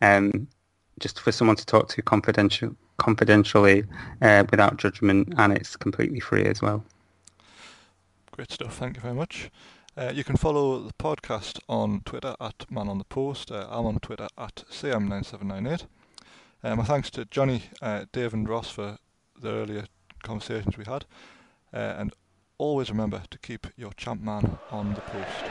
[0.00, 0.48] um,
[1.02, 3.84] just for someone to talk to confidential, confidentially
[4.22, 6.84] uh, without judgment, and it's completely free as well.
[8.30, 8.78] Great stuff.
[8.78, 9.50] Thank you very much.
[9.94, 13.52] Uh, you can follow the podcast on Twitter at Man on the Post.
[13.52, 15.84] Uh, I'm on Twitter at CM9798.
[16.64, 18.96] Uh, my thanks to Johnny, uh, Dave, and Ross for
[19.38, 19.84] the earlier
[20.22, 21.04] conversations we had.
[21.74, 22.14] Uh, and
[22.56, 25.44] always remember to keep your champ man on the post.